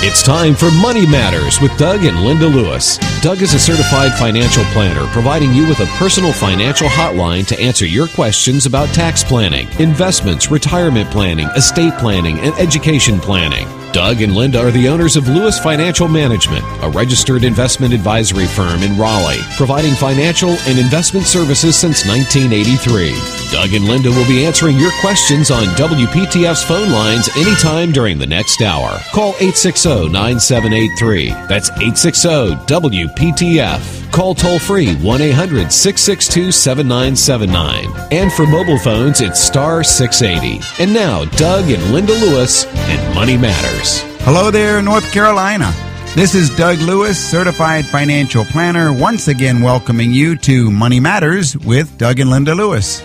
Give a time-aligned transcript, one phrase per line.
[0.00, 2.98] It's time for Money Matters with Doug and Linda Lewis.
[3.22, 7.86] Doug is a certified financial planner providing you with a personal financial hotline to answer
[7.86, 13.66] your questions about tax planning, investments, retirement planning, estate planning, and education planning.
[13.96, 18.82] Doug and Linda are the owners of Lewis Financial Management, a registered investment advisory firm
[18.82, 23.14] in Raleigh, providing financial and investment services since 1983.
[23.50, 28.26] Doug and Linda will be answering your questions on WPTF's phone lines anytime during the
[28.26, 29.00] next hour.
[29.14, 31.30] Call 860 9783.
[31.48, 32.28] That's 860
[32.66, 34.05] WPTF.
[34.16, 38.08] Call toll free 1 800 662 7979.
[38.10, 40.82] And for mobile phones, it's star 680.
[40.82, 44.00] And now, Doug and Linda Lewis and Money Matters.
[44.20, 45.70] Hello there, North Carolina.
[46.14, 51.98] This is Doug Lewis, certified financial planner, once again welcoming you to Money Matters with
[51.98, 53.02] Doug and Linda Lewis.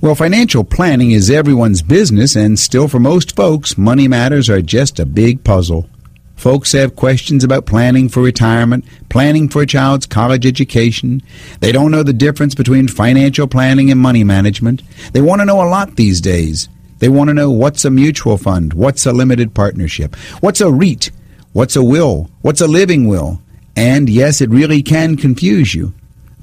[0.00, 5.00] Well, financial planning is everyone's business, and still for most folks, money matters are just
[5.00, 5.90] a big puzzle.
[6.36, 11.20] Folks have questions about planning for retirement, planning for a child's college education.
[11.58, 14.84] They don't know the difference between financial planning and money management.
[15.12, 16.68] They want to know a lot these days.
[17.00, 21.10] They want to know what's a mutual fund, what's a limited partnership, what's a REIT,
[21.52, 23.40] what's a will, what's a living will.
[23.76, 25.94] And yes, it really can confuse you,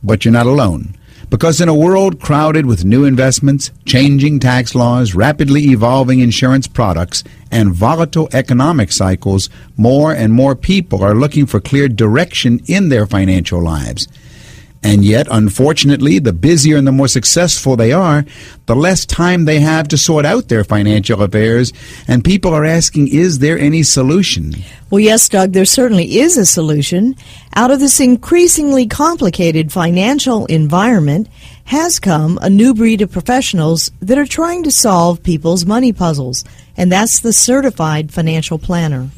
[0.04, 0.96] but you're not alone.
[1.30, 7.24] Because in a world crowded with new investments, changing tax laws, rapidly evolving insurance products,
[7.52, 13.08] and volatile economic cycles, more and more people are looking for clear direction in their
[13.08, 14.08] financial lives.
[14.86, 18.24] And yet, unfortunately, the busier and the more successful they are,
[18.68, 21.74] the less time they have to sort out their financial affairs.
[22.08, 24.54] And people are asking, is there any solution?
[24.92, 27.16] Well, yes, Doug, there certainly is a solution.
[27.56, 31.30] Out of this increasingly complicated financial environment
[31.64, 36.44] has come a new breed of professionals that are trying to solve people's money puzzles,
[36.78, 39.10] and that's the certified financial planner.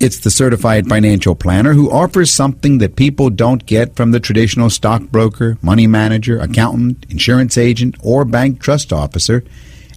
[0.00, 4.70] It's the certified financial planner who offers something that people don't get from the traditional
[4.70, 9.44] stockbroker, money manager, accountant, insurance agent, or bank trust officer.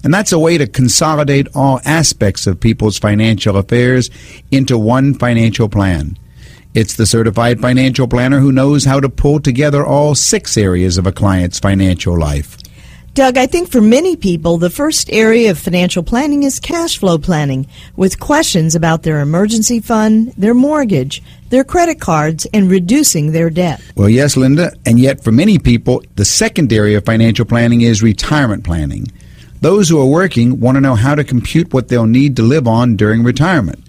[0.03, 4.09] And that's a way to consolidate all aspects of people's financial affairs
[4.52, 6.18] into one financial plan.
[6.74, 11.08] It's the certified financial planner who knows how to pull together all six areas of
[11.08, 12.58] a client's financial life.
[13.13, 17.19] Doug, I think for many people, the first area of financial planning is cash flow
[17.19, 23.51] planning, with questions about their emergency fund, their mortgage, their credit cards, and reducing their
[23.51, 23.79] debt.
[23.96, 28.01] Well, yes, Linda, and yet for many people, the second area of financial planning is
[28.01, 29.06] retirement planning.
[29.62, 32.68] Those who are working want to know how to compute what they'll need to live
[32.68, 33.85] on during retirement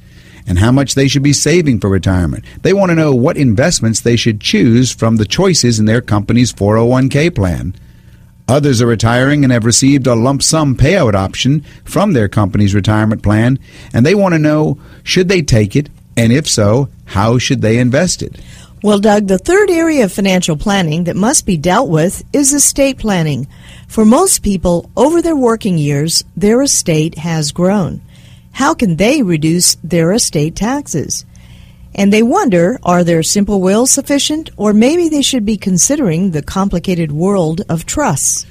[0.47, 2.45] and how much they should be saving for retirement.
[2.61, 6.53] They want to know what investments they should choose from the choices in their company's
[6.53, 7.75] 401k plan.
[8.47, 13.23] Others are retiring and have received a lump sum payout option from their company's retirement
[13.23, 13.59] plan,
[13.93, 17.79] and they want to know should they take it, and if so, how should they
[17.79, 18.39] invest it?
[18.83, 22.99] Well, Doug, the third area of financial planning that must be dealt with is estate
[22.99, 23.49] planning.
[23.89, 28.03] For most people, over their working years, their estate has grown.
[28.53, 31.25] How can they reduce their estate taxes?
[31.95, 36.43] And they wonder are their simple wills sufficient, or maybe they should be considering the
[36.43, 38.47] complicated world of trusts?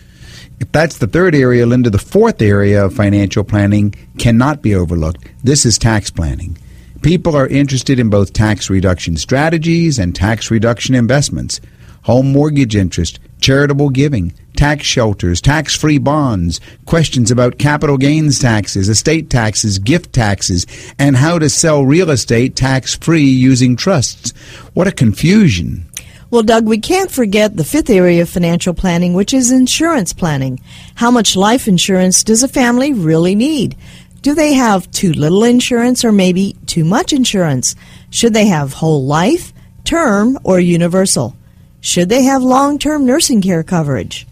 [0.60, 5.28] If that's the third area, Linda, the fourth area of financial planning cannot be overlooked.
[5.44, 6.58] This is tax planning.
[7.02, 11.60] People are interested in both tax reduction strategies and tax reduction investments,
[12.04, 18.88] home mortgage interest, charitable giving, tax shelters, tax free bonds, questions about capital gains taxes,
[18.88, 20.66] estate taxes, gift taxes,
[20.98, 24.32] and how to sell real estate tax free using trusts.
[24.74, 25.86] What a confusion.
[26.32, 30.62] Well, Doug, we can't forget the fifth area of financial planning, which is insurance planning.
[30.96, 33.76] How much life insurance does a family really need?
[34.22, 37.76] Do they have too little insurance or maybe too much insurance?
[38.10, 39.52] Should they have whole life,
[39.84, 41.36] term, or universal?
[41.84, 44.26] Should they have long term nursing care coverage?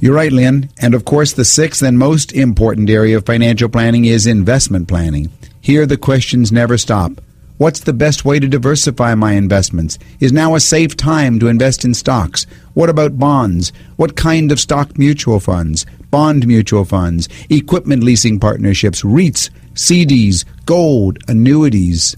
[0.00, 0.70] You're right, Lynn.
[0.76, 5.30] And of course, the sixth and most important area of financial planning is investment planning.
[5.60, 7.12] Here, the questions never stop.
[7.58, 10.00] What's the best way to diversify my investments?
[10.18, 12.44] Is now a safe time to invest in stocks?
[12.74, 13.72] What about bonds?
[13.94, 15.86] What kind of stock mutual funds?
[16.10, 17.28] Bond mutual funds?
[17.50, 19.02] Equipment leasing partnerships?
[19.02, 19.48] REITs?
[19.74, 20.44] CDs?
[20.66, 21.18] Gold?
[21.28, 22.16] Annuities?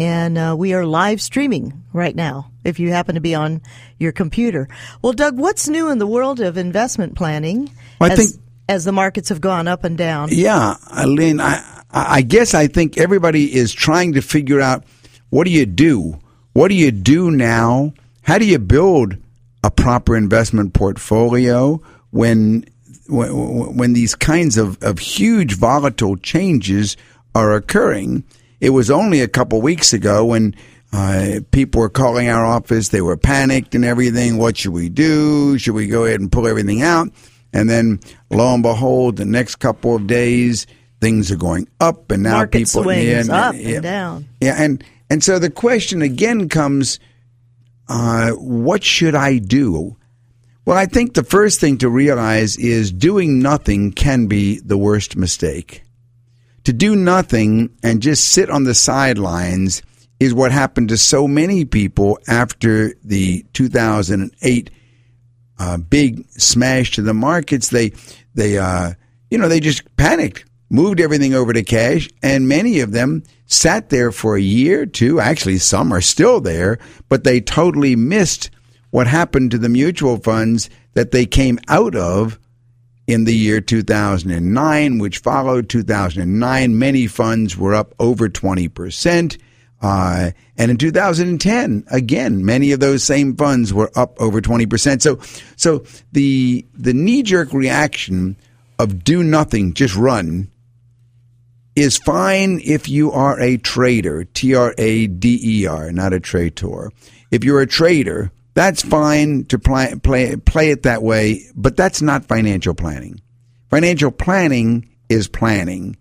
[0.00, 3.60] and uh, we are live streaming right now if you happen to be on
[3.98, 4.68] your computer.
[5.02, 7.70] Well, Doug, what's new in the world of investment planning?
[8.00, 10.28] Well, I as, think as the markets have gone up and down.
[10.30, 14.84] Yeah, Lynn, I, I guess I think everybody is trying to figure out
[15.30, 16.18] what do you do?
[16.52, 17.92] What do you do now?
[18.22, 19.16] How do you build
[19.64, 22.64] a proper investment portfolio when
[23.08, 26.96] when, when these kinds of, of huge volatile changes
[27.34, 28.24] are occurring?
[28.60, 30.54] It was only a couple weeks ago when
[30.92, 32.88] uh, people were calling our office.
[32.88, 34.38] They were panicked and everything.
[34.38, 35.58] What should we do?
[35.58, 37.08] Should we go ahead and pull everything out?
[37.52, 40.66] And then, lo and behold, the next couple of days,
[41.00, 44.28] things are going up, and now Market people swings yeah, up yeah, and down.
[44.40, 47.00] Yeah, and and so the question again comes:
[47.88, 49.96] uh, What should I do?
[50.64, 55.16] Well, I think the first thing to realize is doing nothing can be the worst
[55.16, 55.82] mistake
[56.68, 59.80] to do nothing and just sit on the sidelines
[60.20, 64.70] is what happened to so many people after the 2008
[65.58, 67.68] uh, big smash to the markets.
[67.68, 67.92] They,
[68.34, 68.92] they, uh,
[69.30, 73.88] you know, they just panicked, moved everything over to cash, and many of them sat
[73.88, 75.20] there for a year, or two.
[75.20, 78.50] Actually, some are still there, but they totally missed
[78.90, 82.38] what happened to the mutual funds that they came out of
[83.06, 86.78] in the year 2009, which followed 2009.
[86.78, 89.38] Many funds were up over 20%.
[89.80, 95.00] Uh, and in 2010, again, many of those same funds were up over 20%.
[95.00, 95.20] So,
[95.56, 98.36] so the, the knee jerk reaction
[98.78, 100.50] of do nothing, just run
[101.76, 106.18] is fine if you are a trader, T R A D E R, not a
[106.18, 106.90] traitor.
[107.30, 112.02] If you're a trader, that's fine to play, play, play it that way, but that's
[112.02, 113.20] not financial planning.
[113.70, 115.96] Financial planning is planning,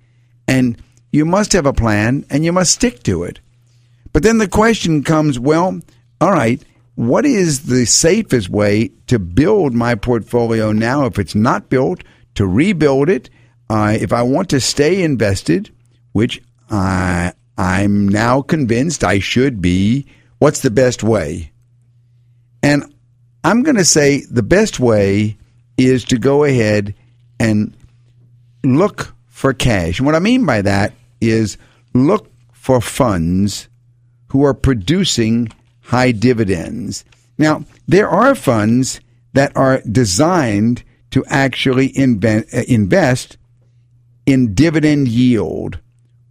[0.47, 0.81] and
[1.11, 3.39] you must have a plan and you must stick to it.
[4.17, 5.79] But then the question comes well,
[6.19, 6.59] all right,
[6.95, 12.47] what is the safest way to build my portfolio now if it's not built, to
[12.47, 13.29] rebuild it?
[13.69, 15.69] Uh, if I want to stay invested,
[16.13, 20.07] which I, I'm now convinced I should be,
[20.39, 21.51] what's the best way?
[22.63, 22.91] And
[23.43, 25.37] I'm going to say the best way
[25.77, 26.95] is to go ahead
[27.39, 27.77] and
[28.63, 29.99] look for cash.
[29.99, 31.59] And what I mean by that is
[31.93, 33.67] look for funds
[34.29, 35.49] who are producing
[35.81, 37.05] high dividends.
[37.37, 38.99] Now, there are funds
[39.33, 43.37] that are designed to actually invest
[44.25, 45.79] in dividend yield,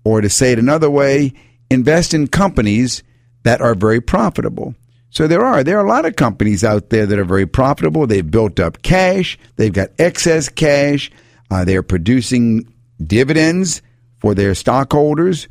[0.05, 1.33] or to say it another way,
[1.71, 3.03] invest in companies
[3.45, 4.75] that are very profitable.
[5.11, 8.07] So there are there are a lot of companies out there that are very profitable.
[8.07, 9.39] They've built up cash.
[9.57, 11.11] They've got excess cash.
[11.51, 12.71] Uh, they're producing
[13.03, 13.81] dividends
[14.19, 15.49] for their stockholders.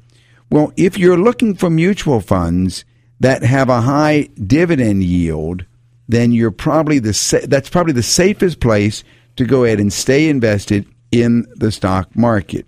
[0.49, 2.85] Well, if you're looking for mutual funds
[3.19, 5.65] that have a high dividend yield,
[6.07, 9.03] then you're probably the sa- that's probably the safest place
[9.37, 12.65] to go ahead and stay invested in the stock market.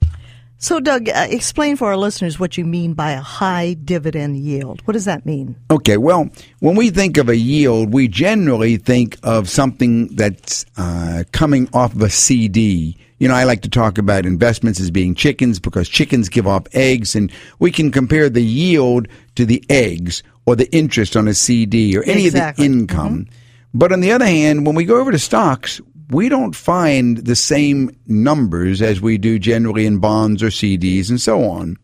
[0.60, 4.82] So, Doug, uh, explain for our listeners what you mean by a high dividend yield.
[4.86, 5.56] What does that mean?
[5.70, 6.30] Okay, well,
[6.60, 11.94] when we think of a yield, we generally think of something that's uh, coming off
[11.94, 12.98] of a CD.
[13.20, 16.68] You know, I like to talk about investments as being chickens because chickens give off
[16.74, 21.34] eggs, and we can compare the yield to the eggs or the interest on a
[21.34, 22.66] CD or any exactly.
[22.66, 23.26] of the income.
[23.26, 23.34] Mm-hmm.
[23.74, 27.36] But on the other hand, when we go over to stocks, we don't find the
[27.36, 31.78] same numbers as we do generally in bonds or CDs and so on.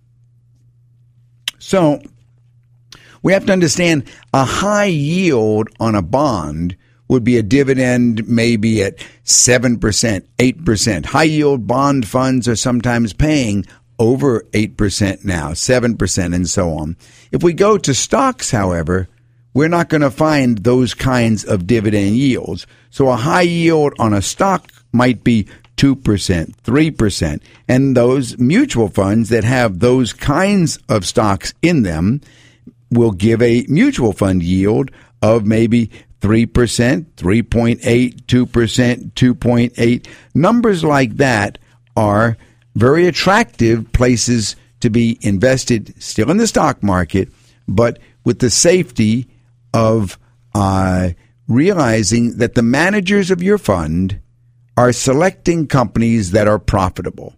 [1.59, 2.01] So
[3.21, 8.83] we have to understand a high yield on a bond would be a dividend maybe
[8.83, 11.05] at 7%, 8%.
[11.05, 13.65] High yield bond funds are sometimes paying
[13.99, 16.97] over 8% now, 7%, and so on.
[17.31, 19.07] If we go to stocks, however,
[19.53, 22.65] we're not going to find those kinds of dividend yields.
[22.89, 25.95] So a high yield on a stock might be 2%,
[26.63, 27.41] 3%.
[27.67, 32.21] And those mutual funds that have those kinds of stocks in them
[32.89, 34.91] will give a mutual fund yield
[35.21, 35.89] of maybe
[36.23, 40.07] 3%, 3.8, 2%, 2.8.
[40.33, 41.57] Numbers like that
[41.97, 42.37] are
[42.75, 47.27] very attractive places to be invested still in the stock market,
[47.67, 49.27] but with the safety
[49.73, 50.17] of
[50.55, 51.09] uh,
[51.49, 54.21] realizing that the managers of your fund
[54.77, 57.35] are selecting companies that are profitable.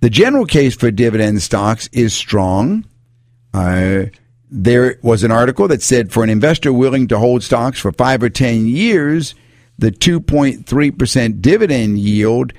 [0.00, 2.86] The general case for dividend stocks is strong.
[3.52, 4.04] Uh,
[4.50, 8.22] there was an article that said for an investor willing to hold stocks for five
[8.22, 9.34] or 10 years,
[9.78, 12.52] the 2.3% dividend yield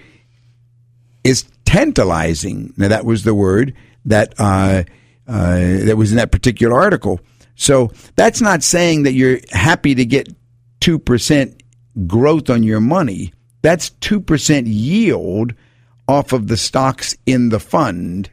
[1.24, 2.74] is tantalizing.
[2.78, 4.84] Now, that was the word that, uh,
[5.28, 7.20] uh, that was in that particular article.
[7.56, 10.34] So that's not saying that you're happy to get
[10.82, 11.62] 2%
[12.08, 13.34] growth on your money.
[13.62, 15.54] That's 2% yield
[16.08, 18.30] off of the stocks in the fund.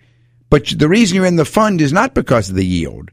[0.48, 3.10] But the reason you're in the fund is not because of the yield.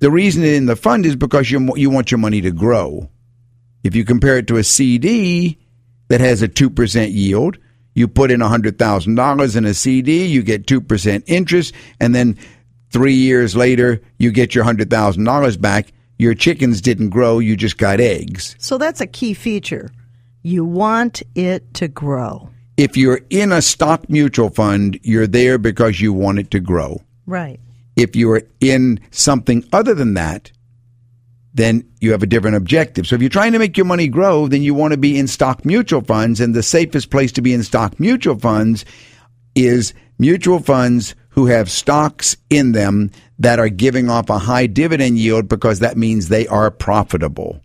[0.00, 3.08] The reason in the fund is because you you want your money to grow.
[3.84, 5.58] If you compare it to a CD
[6.08, 7.56] that has a 2% yield,
[7.94, 12.36] you put in $100,000 in a CD, you get 2% interest, and then
[12.90, 15.92] Three years later, you get your $100,000 back.
[16.18, 18.56] Your chickens didn't grow, you just got eggs.
[18.58, 19.90] So that's a key feature.
[20.42, 22.50] You want it to grow.
[22.76, 27.00] If you're in a stock mutual fund, you're there because you want it to grow.
[27.26, 27.60] Right.
[27.96, 30.50] If you're in something other than that,
[31.52, 33.06] then you have a different objective.
[33.06, 35.26] So if you're trying to make your money grow, then you want to be in
[35.26, 36.40] stock mutual funds.
[36.40, 38.84] And the safest place to be in stock mutual funds
[39.54, 45.18] is mutual funds who have stocks in them that are giving off a high dividend
[45.18, 47.60] yield because that means they are profitable.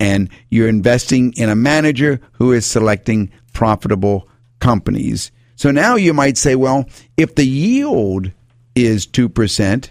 [0.00, 4.28] And you're investing in a manager who is selecting profitable
[4.58, 5.30] companies.
[5.54, 8.32] So now you might say, well, if the yield
[8.74, 9.90] is 2%,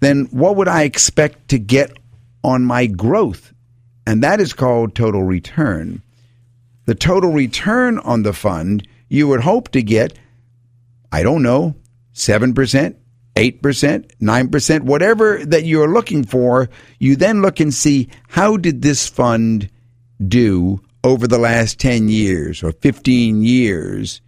[0.00, 1.96] then what would I expect to get
[2.42, 3.52] on my growth?
[4.06, 6.02] And that is called total return.
[6.86, 10.18] The total return on the fund you would hope to get,
[11.12, 11.76] I don't know,
[12.14, 12.96] 7%,
[13.34, 19.08] 8%, 9%, whatever that you're looking for, you then look and see how did this
[19.08, 19.70] fund
[20.26, 24.20] do over the last 10 years or 15 years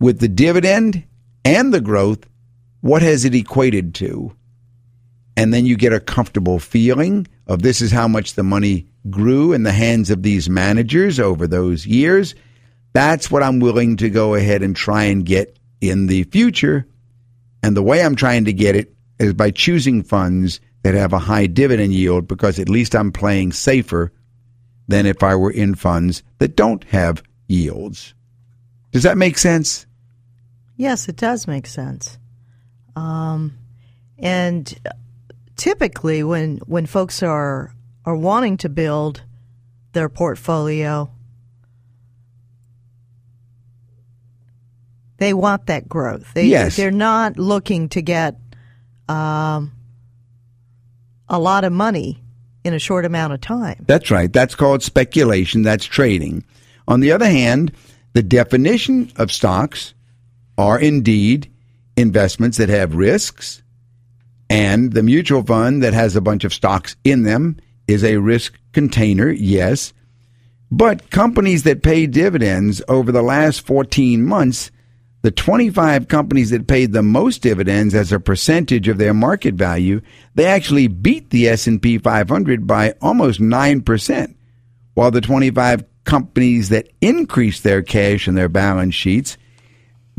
[0.00, 1.04] with the dividend
[1.44, 2.26] and the growth,
[2.82, 4.36] what has it equated to?
[5.36, 9.52] And then you get a comfortable feeling of this is how much the money grew
[9.52, 12.34] in the hands of these managers over those years.
[12.92, 16.86] That's what I'm willing to go ahead and try and get in the future.
[17.62, 21.18] And the way I'm trying to get it is by choosing funds that have a
[21.18, 24.12] high dividend yield because at least I'm playing safer
[24.88, 28.14] than if I were in funds that don't have yields.
[28.90, 29.86] Does that make sense?
[30.76, 32.18] Yes, it does make sense.
[32.96, 33.58] Um,
[34.18, 34.78] and
[35.56, 39.22] typically, when when folks are are wanting to build
[39.92, 41.10] their portfolio,
[45.18, 46.34] they want that growth.
[46.34, 46.76] They, yes.
[46.76, 48.36] they're not looking to get
[49.08, 49.72] um,
[51.28, 52.22] a lot of money
[52.64, 53.84] in a short amount of time.
[53.86, 54.32] That's right.
[54.32, 55.62] That's called speculation.
[55.62, 56.44] That's trading.
[56.88, 57.72] On the other hand,
[58.14, 59.94] the definition of stocks
[60.58, 61.51] are indeed
[61.96, 63.62] investments that have risks,
[64.48, 67.56] and the mutual fund that has a bunch of stocks in them
[67.88, 69.92] is a risk container, yes.
[70.70, 74.70] But companies that pay dividends over the last 14 months,
[75.22, 80.00] the 25 companies that paid the most dividends as a percentage of their market value,
[80.34, 84.34] they actually beat the S&P 500 by almost 9%,
[84.94, 89.38] while the 25 companies that increased their cash in their balance sheets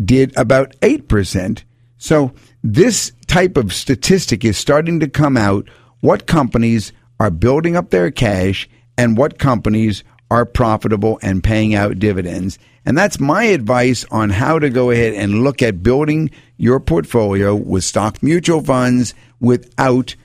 [0.03, 1.63] did about 8%.
[1.97, 2.33] So
[2.63, 5.69] this type of statistic is starting to come out
[6.01, 11.99] what companies are building up their cash and what companies are profitable and paying out
[11.99, 12.57] dividends.
[12.85, 17.55] And that's my advice on how to go ahead and look at building your portfolio
[17.55, 20.15] with stock mutual funds without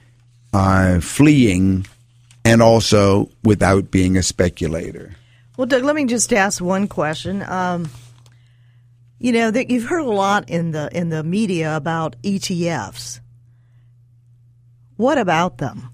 [0.52, 1.86] uh, fleeing
[2.44, 5.14] and also without being a speculator.
[5.56, 7.42] Well, Doug, let me just ask one question.
[7.42, 7.90] Um,
[9.18, 13.20] you know that you've heard a lot in the in the media about ETFs.
[14.96, 15.90] What about them?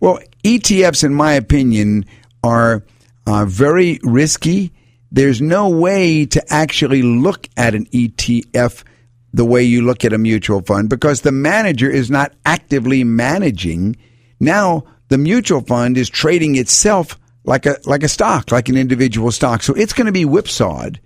[0.00, 2.04] Well, ETFs, in my opinion,
[2.42, 2.84] are
[3.26, 4.72] uh, very risky.
[5.10, 8.84] There's no way to actually look at an ETF
[9.32, 13.96] the way you look at a mutual fund because the manager is not actively managing.
[14.40, 19.30] Now, the mutual fund is trading itself like a like a stock, like an individual
[19.30, 19.62] stock.
[19.62, 21.00] So it's going to be whipsawed.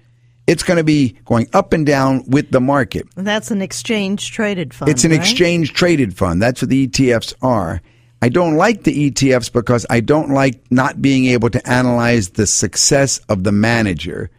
[0.46, 3.06] It's going to be going up and down with the market.
[3.16, 4.90] That's an exchange traded fund.
[4.90, 5.20] It's an right?
[5.20, 6.40] exchange traded fund.
[6.40, 7.82] That's what the ETFs are.
[8.22, 12.46] I don't like the ETFs because I don't like not being able to analyze the
[12.46, 14.30] success of the manager.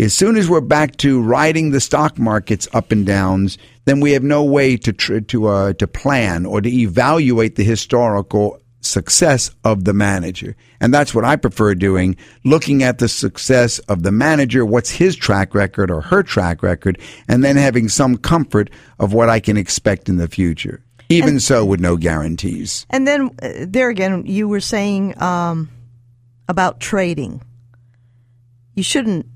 [0.00, 4.12] As soon as we're back to riding the stock markets up and downs, then we
[4.12, 9.50] have no way to tr- to uh, to plan or to evaluate the historical success
[9.64, 10.56] of the manager.
[10.80, 15.16] And that's what I prefer doing, looking at the success of the manager, what's his
[15.16, 19.56] track record or her track record, and then having some comfort of what I can
[19.56, 20.82] expect in the future.
[21.08, 22.86] Even and, so, with no guarantees.
[22.90, 25.70] And then uh, there again, you were saying um,
[26.48, 27.40] about trading.
[28.74, 29.26] You shouldn't.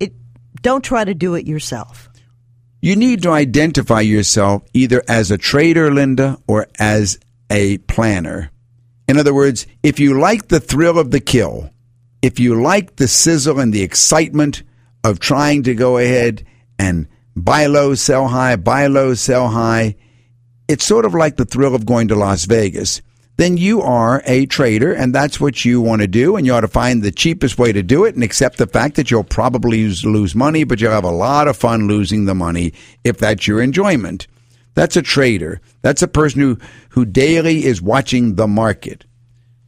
[0.00, 0.14] It
[0.62, 2.08] don't try to do it yourself.
[2.80, 7.20] You need to identify yourself either as a trader, Linda, or as
[7.52, 8.50] a planner.
[9.06, 11.70] In other words, if you like the thrill of the kill,
[12.22, 14.62] if you like the sizzle and the excitement
[15.04, 16.44] of trying to go ahead
[16.78, 19.96] and buy low, sell high, buy low, sell high,
[20.66, 23.02] it's sort of like the thrill of going to Las Vegas.
[23.36, 26.60] Then you are a trader, and that's what you want to do, and you ought
[26.60, 29.88] to find the cheapest way to do it and accept the fact that you'll probably
[30.04, 32.72] lose money, but you'll have a lot of fun losing the money
[33.04, 34.26] if that's your enjoyment.
[34.74, 35.60] That's a trader.
[35.82, 36.58] That's a person who,
[36.90, 39.04] who daily is watching the market.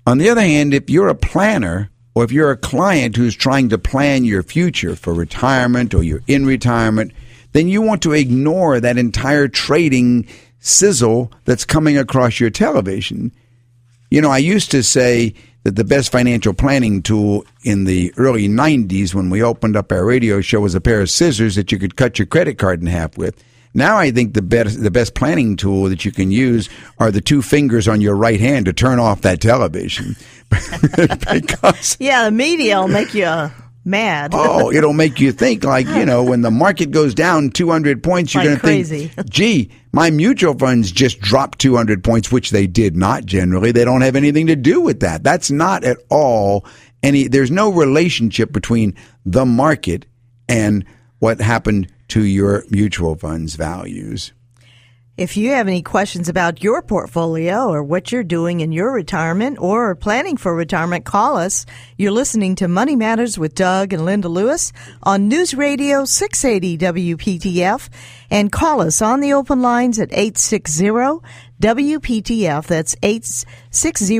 [0.06, 3.68] On the other hand, if you're a planner or if you're a client who's trying
[3.70, 7.12] to plan your future for retirement or you're in retirement,
[7.52, 10.26] then you want to ignore that entire trading
[10.58, 13.32] sizzle that's coming across your television.
[14.10, 18.48] You know, I used to say that the best financial planning tool in the early
[18.48, 21.78] 90s when we opened up our radio show was a pair of scissors that you
[21.78, 23.42] could cut your credit card in half with.
[23.74, 27.20] Now I think the best the best planning tool that you can use are the
[27.20, 30.16] two fingers on your right hand to turn off that television.
[30.50, 33.50] because yeah, the media will make you uh,
[33.84, 34.30] mad.
[34.32, 38.32] oh, it'll make you think like you know when the market goes down 200 points,
[38.32, 42.68] you're like going to think, gee, my mutual funds just dropped 200 points, which they
[42.68, 43.24] did not.
[43.24, 45.24] Generally, they don't have anything to do with that.
[45.24, 46.64] That's not at all
[47.02, 47.26] any.
[47.26, 48.94] There's no relationship between
[49.26, 50.06] the market
[50.48, 50.84] and
[51.18, 54.32] what happened to your mutual funds values.
[55.16, 59.58] If you have any questions about your portfolio or what you're doing in your retirement
[59.60, 61.66] or planning for retirement, call us.
[61.96, 64.72] You're listening to Money Matters with Doug and Linda Lewis
[65.04, 67.88] on News Radio 680 WPTF
[68.28, 71.20] and call us on the open lines at 860
[71.60, 72.66] WPTF.
[72.66, 74.18] That's 860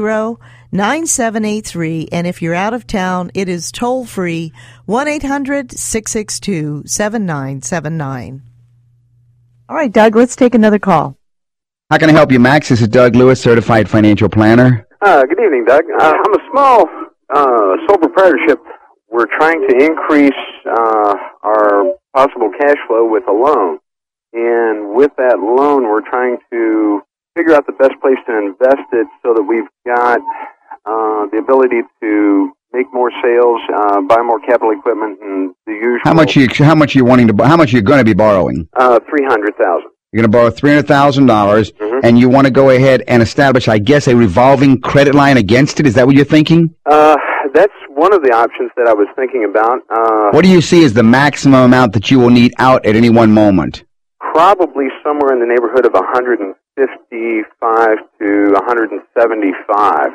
[0.75, 2.09] 9783.
[2.11, 4.53] And if you're out of town, it is toll free
[4.87, 8.43] 1 800 662 7979.
[9.69, 11.17] All right, Doug, let's take another call.
[11.91, 12.71] How can I help you, Max?
[12.71, 14.87] This is Doug Lewis, certified financial planner.
[15.01, 15.85] Uh, good evening, Doug.
[16.01, 16.89] Uh, I'm a small
[17.33, 18.59] uh, sole proprietorship.
[19.09, 20.33] We're trying to increase
[20.67, 23.79] uh, our possible cash flow with a loan.
[24.33, 27.03] And with that loan, we're trying to
[27.37, 30.19] figure out the best place to invest it so that we've got
[30.87, 36.01] uh, the ability to make more sales, uh, buy more capital equipment, and the usual.
[36.05, 38.69] How much you how much you wanting to how much you're going to be borrowing?
[38.77, 39.89] Uh, three hundred thousand.
[40.13, 42.01] You're going to borrow three hundred thousand dollars, Mm-hmm.
[42.07, 45.81] and you want to go ahead and establish, I guess, a revolving credit line against
[45.81, 45.87] it.
[45.87, 46.75] Is that what you're thinking?
[46.87, 47.17] Uh,
[47.55, 49.81] that's one of the options that I was thinking about.
[49.91, 52.95] Uh, What do you see as the maximum amount that you will need out at
[52.97, 53.85] any one moment?
[54.35, 60.11] probably somewhere in the neighborhood of 155 to 175.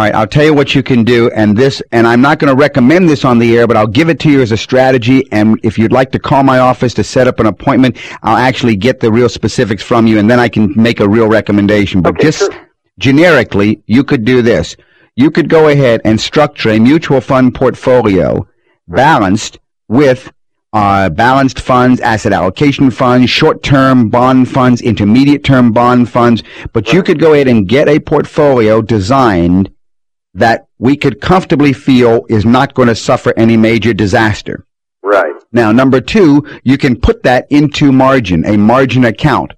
[0.00, 2.50] All right, I'll tell you what you can do, and this, and I'm not going
[2.50, 5.30] to recommend this on the air, but I'll give it to you as a strategy.
[5.30, 8.76] And if you'd like to call my office to set up an appointment, I'll actually
[8.76, 12.00] get the real specifics from you, and then I can make a real recommendation.
[12.00, 12.68] But Okay, just sure.
[12.98, 14.74] generically, you could do this.
[15.16, 18.48] You could go ahead and structure a mutual fund portfolio
[18.88, 19.58] balanced
[19.88, 20.32] with
[20.72, 26.42] uh, balanced funds, asset allocation funds, short-term bond funds, intermediate-term bond funds.
[26.72, 29.70] But you could go ahead and get a portfolio designed
[30.34, 34.64] that we could comfortably feel is not going to suffer any major disaster.
[35.02, 35.34] Right.
[35.52, 39.52] Now, number two, you can put that into margin, a margin account,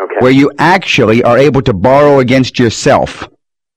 [0.00, 0.14] Okay.
[0.20, 3.28] where you actually are able to borrow against yourself.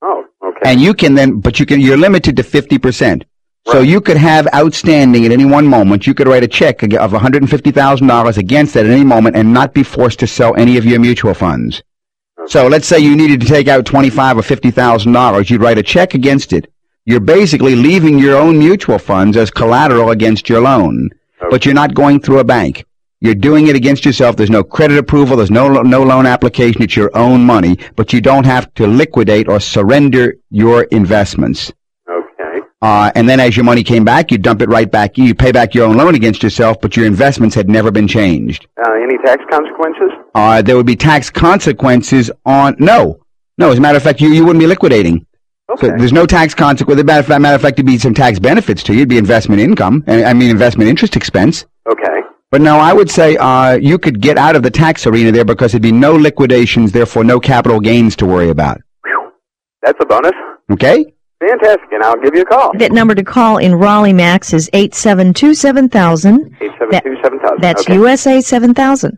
[0.01, 0.61] oh, okay.
[0.71, 3.01] And you can then, but you can, you're limited to 50%.
[3.01, 3.25] Right.
[3.67, 6.89] So you could have outstanding at any one moment, you could write a check of
[7.11, 10.99] $150,000 against that at any moment and not be forced to sell any of your
[10.99, 11.83] mutual funds.
[12.47, 16.13] So let's say you needed to take out twenty-five or $50,000, you'd write a check
[16.13, 16.71] against it.
[17.05, 21.09] You're basically leaving your own mutual funds as collateral against your loan,
[21.49, 22.85] but you're not going through a bank.
[23.21, 24.35] You're doing it against yourself.
[24.35, 25.37] There's no credit approval.
[25.37, 26.83] There's no, no loan application.
[26.83, 31.71] It's your own money, but you don't have to liquidate or surrender your investments.
[32.85, 35.17] Uh, and then as your money came back, you dump it right back.
[35.17, 38.67] You pay back your own loan against yourself, but your investments had never been changed.
[38.77, 40.11] Uh, any tax consequences?
[40.35, 43.19] Uh, there would be tax consequences on, no.
[43.57, 45.25] No, as a matter of fact, you, you wouldn't be liquidating.
[45.71, 45.87] Okay.
[45.87, 46.99] So there's no tax consequence.
[46.99, 48.99] As a matter of fact, matter of fact, there'd be some tax benefits to you.
[48.99, 50.03] It'd be investment income.
[50.07, 51.65] I I mean, investment interest expense.
[51.89, 52.19] okay.
[52.51, 55.43] But no, I would say uh, you could get out of the tax arena there
[55.43, 58.79] because there'd be no liquidations, therefore no capital gains to worry about.
[59.81, 60.33] That's a bonus.
[60.71, 61.14] Okay?
[61.39, 61.91] Fantastic.
[61.91, 62.71] And I'll give you a call.
[62.77, 66.55] That number to call in Raleigh, Max, is 872 7000.
[66.61, 67.61] 872 7000.
[67.61, 67.93] That's okay.
[67.95, 69.17] USA 7000.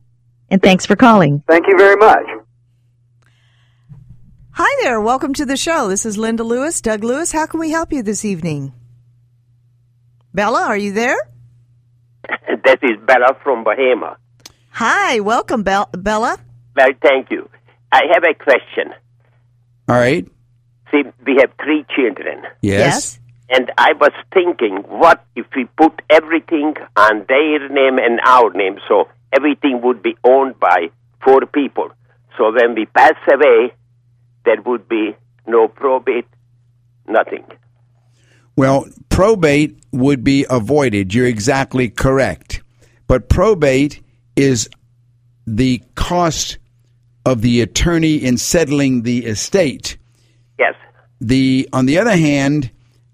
[0.50, 1.44] And thanks for calling.
[1.48, 2.24] Thank you very much.
[4.52, 5.00] Hi there.
[5.00, 5.88] Welcome to the show.
[5.88, 7.32] This is Linda Lewis, Doug Lewis.
[7.32, 8.74] How can we help you this evening?
[10.34, 11.18] Bella, are you there?
[12.66, 14.18] That is Bella from Bahama.
[14.72, 15.20] Hi.
[15.22, 16.38] Welcome, Bel- Bella.
[16.76, 17.50] Well, thank you.
[17.94, 18.94] I have a question.
[19.88, 20.28] All right.
[20.92, 23.20] See, we have three children, Yes.
[23.50, 28.80] and I was thinking, what if we put everything on their name and our name,
[28.88, 30.90] so everything would be owned by
[31.24, 31.90] four people.
[32.38, 33.74] So when we pass away,
[34.46, 36.28] there would be no probate,
[37.08, 37.46] nothing.
[38.56, 41.14] Well, probate would be avoided.
[41.14, 42.64] You're exactly correct.
[43.08, 44.02] But probate
[44.36, 44.70] is
[45.46, 46.58] the cost
[47.26, 49.98] of the attorney in settling the estate.
[51.20, 52.72] The on the other hand,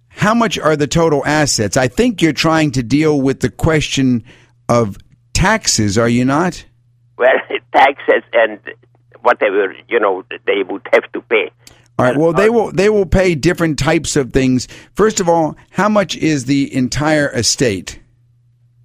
[0.10, 1.78] how much are the total assets?
[1.78, 4.24] I think you're trying to deal with the question
[4.70, 4.98] of
[5.34, 6.66] taxes, are you not?
[7.18, 7.30] Well,
[7.76, 8.60] taxes and
[9.22, 11.50] whatever, you know, they would have to pay.
[12.00, 12.18] All right.
[12.18, 14.68] Well, they uh, will they will pay different types of things.
[14.96, 18.00] First of all, how much is the entire estate?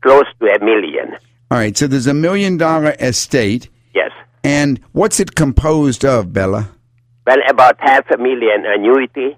[0.03, 1.17] Close to a million.
[1.51, 1.77] All right.
[1.77, 4.11] So there's a million dollar estate, Yes.
[4.45, 6.71] and what's it composed of, Bella?
[7.29, 9.37] Well, about half a million annuity,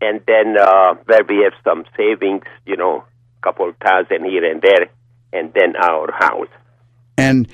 [0.00, 3.02] and then uh, where we have some savings, you know,
[3.42, 4.86] couple thousand here and there,
[5.32, 6.46] and then our house.
[7.18, 7.48] And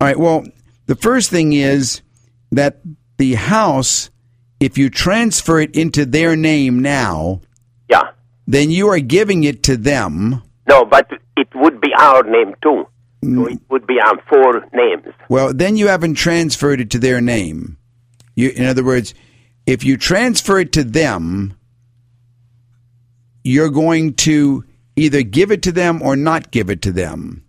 [0.00, 0.18] all right.
[0.18, 0.44] Well,
[0.86, 2.02] the first thing is
[2.50, 2.80] that
[3.16, 4.10] the house,
[4.58, 7.42] if you transfer it into their name now,
[7.88, 8.10] Yeah.
[8.48, 10.42] then you are giving it to them.
[10.68, 12.88] No, but it would be our name too.
[13.22, 15.14] So it would be on four names.
[15.28, 17.76] Well, then you haven't transferred it to their name.
[18.34, 19.14] You, in other words,
[19.66, 21.56] if you transfer it to them,
[23.44, 24.64] you're going to
[24.96, 27.44] either give it to them or not give it to them.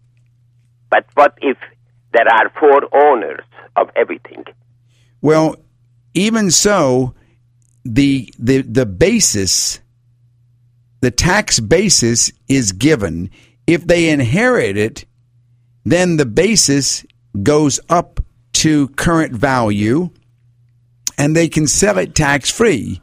[0.90, 1.58] But what if
[2.14, 4.44] there are four owners of everything?
[5.22, 5.56] Well,
[6.14, 7.14] even so,
[7.84, 9.80] the the the basis,
[11.00, 13.30] the tax basis is given.
[13.68, 15.06] If they inherit it,
[15.86, 17.06] then the basis
[17.42, 18.20] goes up
[18.54, 20.10] to current value,
[21.18, 23.02] and they can sell it tax free.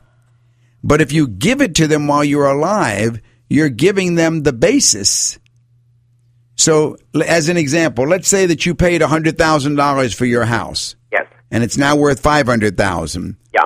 [0.82, 5.38] But if you give it to them while you're alive, you're giving them the basis.
[6.56, 11.26] So, as an example, let's say that you paid $100,000 for your house Yes.
[11.50, 13.36] and it's now worth 500,000.
[13.54, 13.60] Yeah.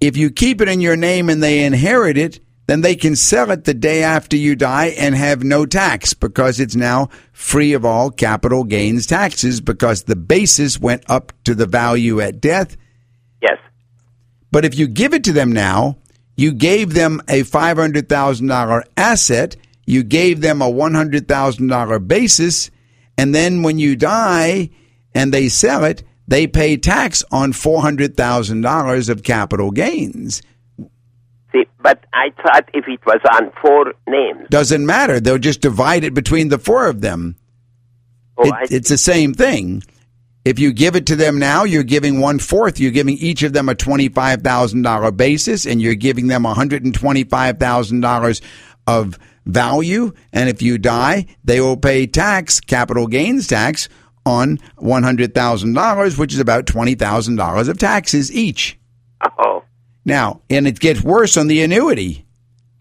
[0.00, 3.50] If you keep it in your name and they inherit it, then they can sell
[3.50, 7.84] it the day after you die and have no tax because it's now free of
[7.84, 12.76] all capital gains taxes because the basis went up to the value at death.
[13.42, 13.58] Yes.
[14.54, 15.96] But if you give it to them now,
[16.36, 22.70] you gave them a $500,000 asset, you gave them a $100,000 basis,
[23.18, 24.70] and then when you die
[25.12, 30.40] and they sell it, they pay tax on $400,000 of capital gains.
[31.50, 34.46] See, but I thought if it was on four names.
[34.50, 35.18] Doesn't matter.
[35.18, 37.34] They'll just divide it between the four of them.
[38.38, 39.82] Oh, It- it's the same thing.
[40.44, 42.78] If you give it to them now, you're giving one fourth.
[42.78, 46.54] You're giving each of them a twenty-five thousand dollar basis, and you're giving them one
[46.54, 48.42] hundred and twenty-five thousand dollars
[48.86, 50.12] of value.
[50.32, 53.88] And if you die, they will pay tax, capital gains tax,
[54.26, 58.78] on one hundred thousand dollars, which is about twenty thousand dollars of taxes each.
[59.38, 59.64] oh,
[60.04, 62.26] Now, and it gets worse on the annuity.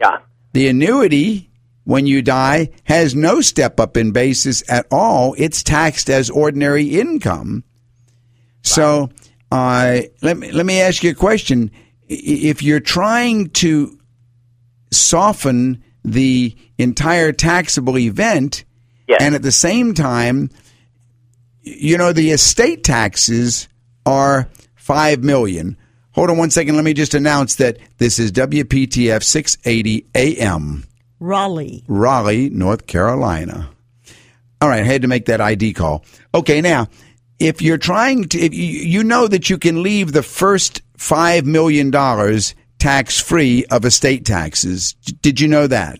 [0.02, 0.18] yeah.
[0.52, 1.50] The annuity,
[1.86, 5.36] when you die, has no step up in basis at all.
[5.38, 7.64] It's taxed as ordinary income.
[8.62, 9.10] So,
[9.52, 11.72] uh, let me let me ask you a question:
[12.08, 14.00] If you're trying to
[14.92, 18.64] soften the entire taxable event,
[19.08, 19.18] Yes.
[19.22, 20.50] and at the same time,
[21.62, 23.68] you know the estate taxes
[24.06, 25.78] are five million.
[26.12, 26.76] Hold on one second.
[26.76, 30.84] Let me just announce that this is WPTF 680 AM.
[31.24, 31.86] Raleigh.
[31.88, 33.70] Raleigh, North Carolina.
[34.62, 36.04] All right, I had to make that ID call.
[36.36, 36.88] Okay, now,
[37.40, 41.46] if you're trying to, if you, you know that you can leave the first $5
[41.46, 41.92] million
[42.78, 44.94] tax free of estate taxes.
[44.94, 46.00] Did you know that?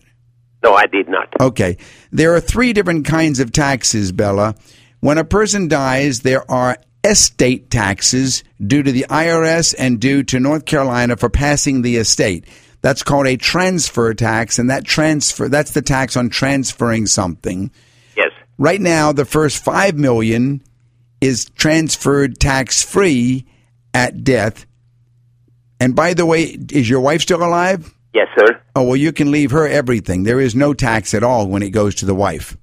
[0.62, 1.28] No, I did not.
[1.40, 1.78] Okay.
[2.12, 4.54] There are three different kinds of taxes, Bella.
[5.00, 10.40] When a person dies, there are estate taxes due to the IRS and due to
[10.40, 12.46] North Carolina for passing the estate.
[12.84, 17.70] That's called a transfer tax, and that transfer that's the tax on transferring something.
[18.14, 18.30] Yes.
[18.58, 20.60] Right now, the first five million
[21.18, 23.46] is transferred tax free
[23.94, 24.66] at death.
[25.80, 27.90] And by the way, is your wife still alive?
[28.12, 28.60] Yes, sir.
[28.76, 30.24] Oh, well, you can leave her everything.
[30.24, 32.54] There is no tax at all when it goes to the wife.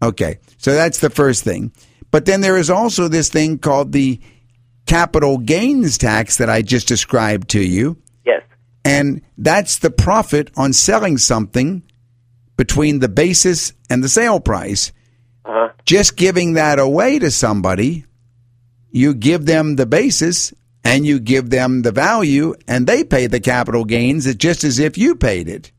[0.00, 1.72] Okay, so that's the first thing.
[2.10, 4.18] But then there is also this thing called the
[4.86, 7.98] capital gains tax that I just described to you.
[8.84, 11.82] And that's the profit on selling something
[12.56, 14.92] between the basis and the sale price.
[15.44, 15.70] Uh-huh.
[15.84, 18.04] Just giving that away to somebody,
[18.90, 20.52] you give them the basis
[20.84, 24.98] and you give them the value and they pay the capital gains just as if
[24.98, 25.72] you paid it.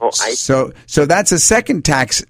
[0.00, 2.24] Oh, I, So so that's a second tax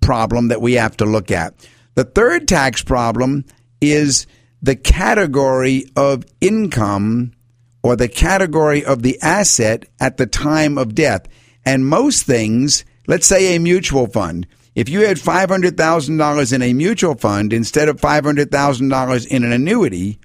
[0.00, 1.54] problem that we have to look at.
[1.94, 3.44] The third tax problem
[3.80, 4.26] is
[4.62, 7.32] the category of income
[7.82, 11.26] or the category of the asset at the time of death.
[11.64, 17.14] And most things, let's say a mutual fund, if you had $500,000 in a mutual
[17.16, 20.18] fund instead of $500,000 in an annuity,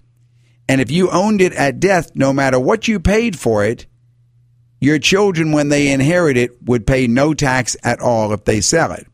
[0.67, 3.85] and if you owned it at death, no matter what you paid for it,
[4.81, 8.91] your children, when they inherit it, would pay no tax at all if they sell
[8.91, 9.07] it.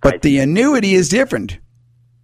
[0.00, 0.22] But Right.
[0.22, 1.58] the annuity is different.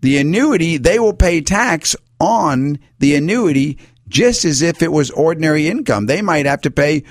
[0.01, 3.79] The annuity, they will pay tax on the annuity
[4.13, 6.07] just as if it was ordinary income.
[6.07, 7.03] They might have to pay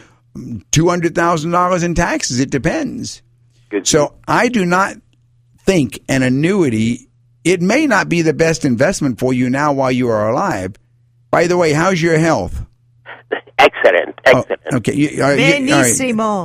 [0.72, 2.40] $200,000 in taxes.
[2.40, 3.22] It depends.
[3.70, 3.88] good.
[3.88, 4.96] So I do not
[5.66, 7.10] think an annuity,
[7.44, 10.76] it may not be the best investment for you now while you are alive.
[11.32, 12.66] By the way, how's your health?
[13.60, 14.16] excellent.
[14.28, 14.62] Oh, Excellent.
[14.74, 14.94] okay.
[14.94, 15.92] You, are you- all right.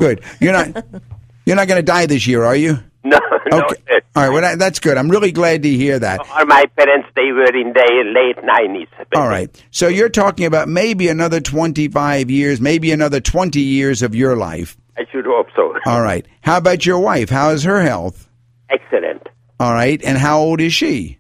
[0.01, 0.23] Good.
[0.41, 0.85] You're not.
[1.47, 2.81] You're not going to die this year, are you?
[3.11, 4.01] No, no, Okay.
[4.17, 4.29] All right.
[4.31, 4.97] Well, that, that's good.
[4.99, 6.21] I'm really glad to hear that.
[6.29, 8.89] All my parents, they were in their late 90s.
[9.15, 9.49] All right.
[9.71, 14.77] So you're talking about maybe another 25 years, maybe another 20 years of your life.
[14.99, 15.75] I should hope so.
[15.87, 16.27] All right.
[16.41, 17.31] How about your wife?
[17.31, 18.29] How is her health?
[18.71, 19.29] Excellent.
[19.61, 20.03] All right.
[20.03, 21.19] And how old is she?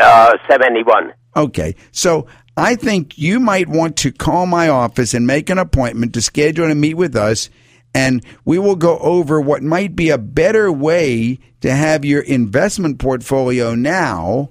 [0.00, 1.12] Uh, 71.
[1.36, 1.76] Okay.
[1.92, 6.22] So I think you might want to call my office and make an appointment to
[6.22, 7.50] schedule a meet with us.
[7.94, 12.98] And we will go over what might be a better way to have your investment
[12.98, 14.50] portfolio now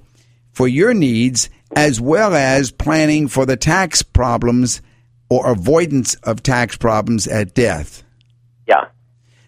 [0.53, 4.82] for your needs, as well as planning for the tax problems
[5.29, 8.03] or avoidance of tax problems at death.
[8.67, 8.86] Yeah.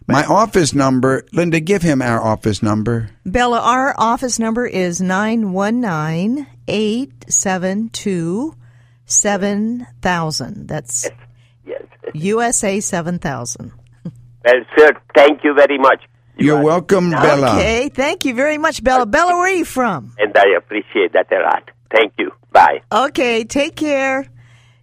[0.07, 3.09] My office number, Linda, give him our office number.
[3.25, 8.55] Bella, our office number is 919 872
[9.05, 10.67] 7000.
[10.67, 11.09] That's
[11.65, 11.81] Yes.
[12.13, 13.71] USA 7000.
[14.45, 16.01] Well, sir, thank you very much.
[16.37, 17.55] You You're are- welcome, Bella.
[17.55, 19.05] Okay, thank you very much, Bella.
[19.05, 20.13] Bella, where are you from?
[20.19, 21.71] And I appreciate that a lot.
[21.95, 22.31] Thank you.
[22.51, 22.81] Bye.
[22.91, 24.27] Okay, take care.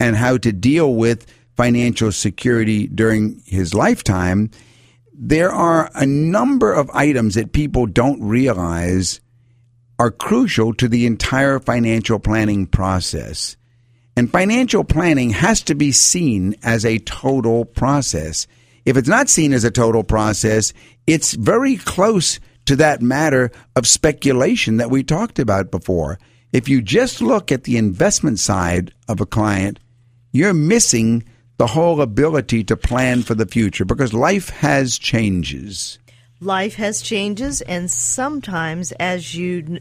[0.00, 4.50] and how to deal with financial security during his lifetime
[5.18, 9.20] there are a number of items that people don't realize
[9.98, 13.56] are crucial to the entire financial planning process.
[14.14, 18.46] And financial planning has to be seen as a total process.
[18.86, 20.72] If it's not seen as a total process,
[21.06, 26.18] it's very close to that matter of speculation that we talked about before.
[26.52, 29.80] If you just look at the investment side of a client,
[30.32, 31.24] you're missing
[31.58, 35.98] the whole ability to plan for the future because life has changes.
[36.40, 39.78] life has changes and sometimes as you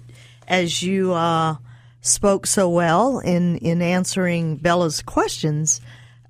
[0.48, 1.56] as you uh,
[2.02, 5.82] spoke so well in in answering Bella's questions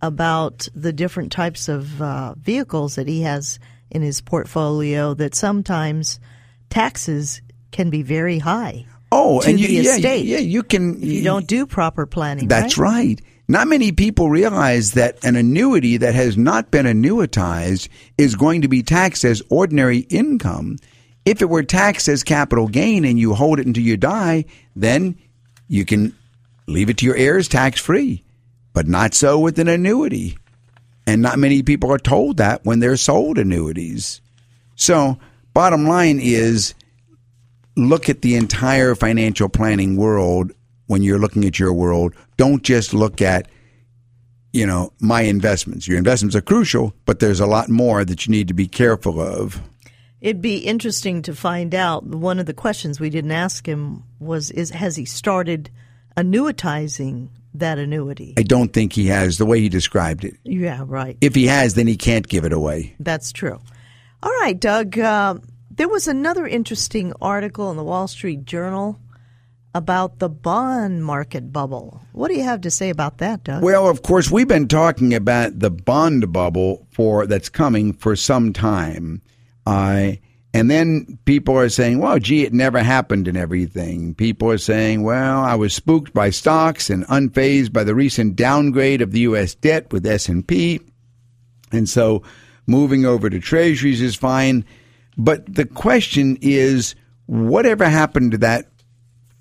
[0.01, 3.60] about the different types of uh, vehicles that he has
[3.91, 6.19] in his portfolio that sometimes
[6.69, 10.25] taxes can be very high Oh, and you, yeah, estate.
[10.25, 11.01] yeah, you can.
[11.01, 13.08] you don't do proper planning That's right?
[13.19, 13.21] right.
[13.47, 18.67] Not many people realize that an annuity that has not been annuitized is going to
[18.67, 20.77] be taxed as ordinary income.
[21.23, 25.15] If it were taxed as capital gain and you hold it until you die, then
[25.67, 26.13] you can
[26.67, 28.23] leave it to your heirs tax free.
[28.75, 30.38] But not so with an annuity.
[31.07, 34.21] And not many people are told that when they're sold annuities.
[34.75, 35.17] So,
[35.53, 36.75] bottom line is
[37.77, 40.51] look at the entire financial planning world
[40.88, 42.13] when you're looking at your world.
[42.35, 43.47] Don't just look at,
[44.51, 45.88] you know, my investments.
[45.88, 49.21] Your investments are crucial, but there's a lot more that you need to be careful
[49.21, 49.61] of.
[50.19, 52.03] It'd be interesting to find out.
[52.03, 55.69] One of the questions we didn't ask him was: Is has he started
[56.17, 58.33] annuitizing that annuity?
[58.37, 60.35] I don't think he has the way he described it.
[60.43, 61.17] Yeah, right.
[61.21, 62.95] If he has, then he can't give it away.
[62.99, 63.59] That's true.
[64.23, 64.97] All right, Doug.
[64.97, 65.35] Uh,
[65.71, 68.99] there was another interesting article in the Wall Street Journal
[69.73, 72.01] about the bond market bubble.
[72.13, 73.61] What do you have to say about that, Doug?
[73.61, 78.53] Well, of course, we've been talking about the bond bubble for that's coming for some
[78.53, 79.21] time.
[79.65, 80.13] Uh,
[80.55, 84.15] and then people are saying, well, gee, it never happened and everything.
[84.15, 89.01] People are saying, well, I was spooked by stocks and unfazed by the recent downgrade
[89.01, 89.53] of the U.S.
[89.53, 90.79] debt with S&P.
[91.73, 92.23] And so
[92.67, 94.63] moving over to treasuries is fine.
[95.17, 98.71] But the question is, whatever happened to that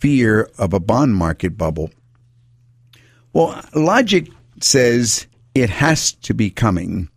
[0.00, 1.90] fear of a bond market bubble?
[3.32, 7.08] Well, logic says it has to be coming.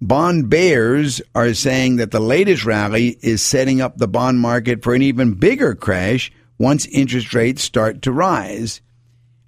[0.00, 4.94] Bond bears are saying that the latest rally is setting up the bond market for
[4.94, 8.82] an even bigger crash once interest rates start to rise.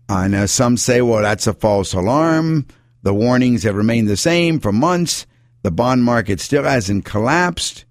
[0.08, 2.66] Uh, now, some say, well, that's a false alarm.
[3.02, 5.26] The warnings have remained the same for months.
[5.62, 7.84] The bond market still hasn't collapsed.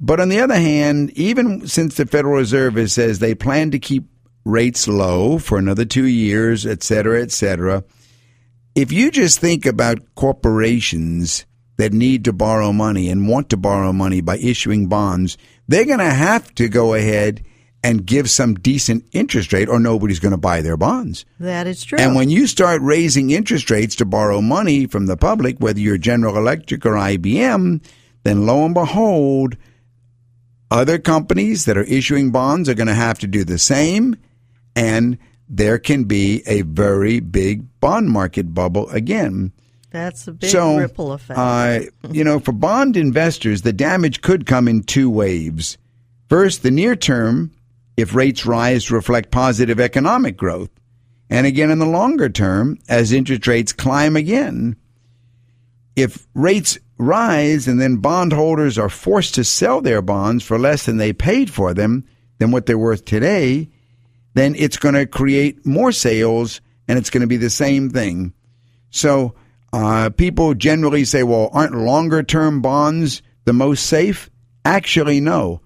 [0.00, 4.04] But on the other hand, even since the Federal Reserve says they plan to keep
[4.44, 7.82] rates low for another two years, et cetera, et cetera,
[8.76, 11.46] if you just think about corporations
[11.76, 15.98] that need to borrow money and want to borrow money by issuing bonds, they're going
[15.98, 17.44] to have to go ahead
[17.82, 21.26] and give some decent interest rate, or nobody's going to buy their bonds.
[21.38, 21.98] That is true.
[21.98, 25.98] And when you start raising interest rates to borrow money from the public, whether you're
[25.98, 27.84] General Electric or IBM,
[28.22, 29.58] then lo and behold,
[30.70, 34.16] other companies that are issuing bonds are going to have to do the same,
[34.74, 39.52] and there can be a very big bond market bubble again.
[39.94, 41.38] That's a big so, ripple effect.
[41.38, 41.80] Uh,
[42.10, 45.78] you know, for bond investors, the damage could come in two waves.
[46.28, 47.52] First, the near term,
[47.96, 50.70] if rates rise to reflect positive economic growth.
[51.30, 54.74] And again, in the longer term, as interest rates climb again.
[55.94, 60.96] If rates rise and then bondholders are forced to sell their bonds for less than
[60.96, 62.04] they paid for them,
[62.38, 63.68] than what they're worth today,
[64.34, 68.32] then it's going to create more sales and it's going to be the same thing.
[68.90, 69.36] So,
[69.74, 74.30] uh, people generally say, well, aren't longer term bonds the most safe?
[74.64, 75.62] Actually, no.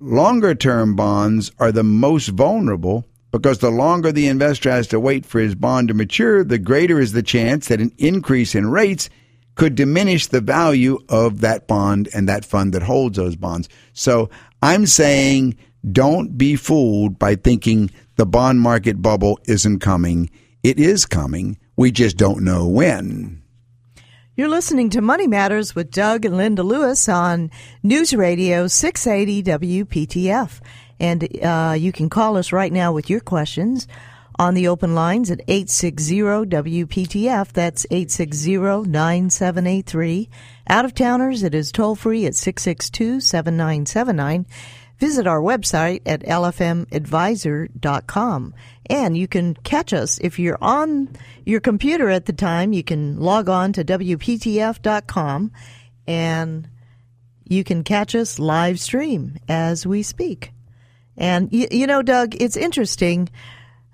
[0.00, 5.26] Longer term bonds are the most vulnerable because the longer the investor has to wait
[5.26, 9.10] for his bond to mature, the greater is the chance that an increase in rates
[9.54, 13.68] could diminish the value of that bond and that fund that holds those bonds.
[13.92, 14.30] So
[14.62, 15.58] I'm saying
[15.92, 20.30] don't be fooled by thinking the bond market bubble isn't coming.
[20.62, 21.58] It is coming.
[21.76, 23.42] We just don't know when.
[24.34, 27.50] You're listening to Money Matters with Doug and Linda Lewis on
[27.82, 30.60] News Radio 680 WPTF.
[30.98, 33.86] And uh, you can call us right now with your questions
[34.38, 37.52] on the open lines at 860 WPTF.
[37.52, 40.28] That's 860 9783.
[40.68, 44.46] Out of towners, it is toll free at 662 7979.
[44.98, 48.54] Visit our website at lfmadvisor.com.
[48.88, 52.72] And you can catch us if you're on your computer at the time.
[52.72, 55.52] You can log on to WPTF.com
[56.06, 56.68] and
[57.44, 60.52] you can catch us live stream as we speak.
[61.16, 63.28] And you, you know, Doug, it's interesting.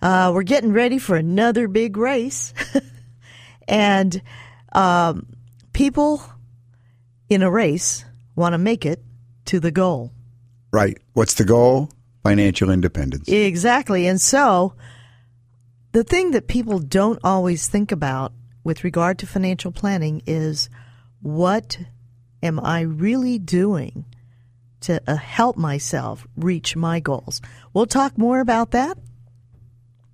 [0.01, 2.53] Uh, we're getting ready for another big race.
[3.69, 4.21] and
[4.73, 5.27] um,
[5.73, 6.23] people
[7.29, 9.03] in a race want to make it
[9.47, 10.13] to the goal.
[10.73, 10.99] Right.
[11.13, 11.91] What's the goal?
[12.23, 13.29] Financial independence.
[13.29, 14.07] Exactly.
[14.07, 14.75] And so
[15.93, 18.33] the thing that people don't always think about
[18.65, 20.71] with regard to financial planning is
[21.21, 21.79] what
[22.43, 24.05] am I really doing
[24.83, 27.41] to uh, help myself reach my goals?
[27.73, 28.99] We'll talk more about that.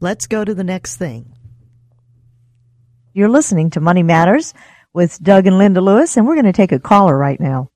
[0.00, 1.34] Let's go to the next thing.
[3.12, 4.54] You're listening to Money Matters
[4.92, 7.70] with Doug and Linda Lewis, and we're going to take a caller right now.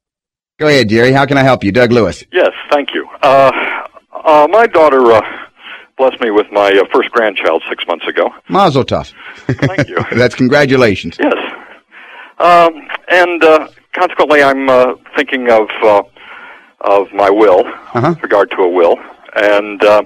[0.59, 1.13] Go ahead, Jerry.
[1.13, 1.73] How can I help you?
[1.73, 2.25] Doug Lewis.
[2.33, 3.09] Yes, thank you.
[3.23, 3.51] Uh,
[4.25, 5.21] uh, my daughter uh,
[5.97, 8.31] blessed me with my uh, first grandchild six months ago.
[8.49, 9.13] Mazel tov.
[9.47, 9.99] Thank you.
[10.17, 11.17] That's congratulations.
[11.19, 11.35] Yes.
[12.39, 16.03] Um, and uh, consequently, I'm uh, thinking of uh,
[16.81, 17.65] of my will,
[17.95, 18.11] Uh-huh.
[18.11, 18.97] with regard to a will,
[19.37, 20.03] and uh,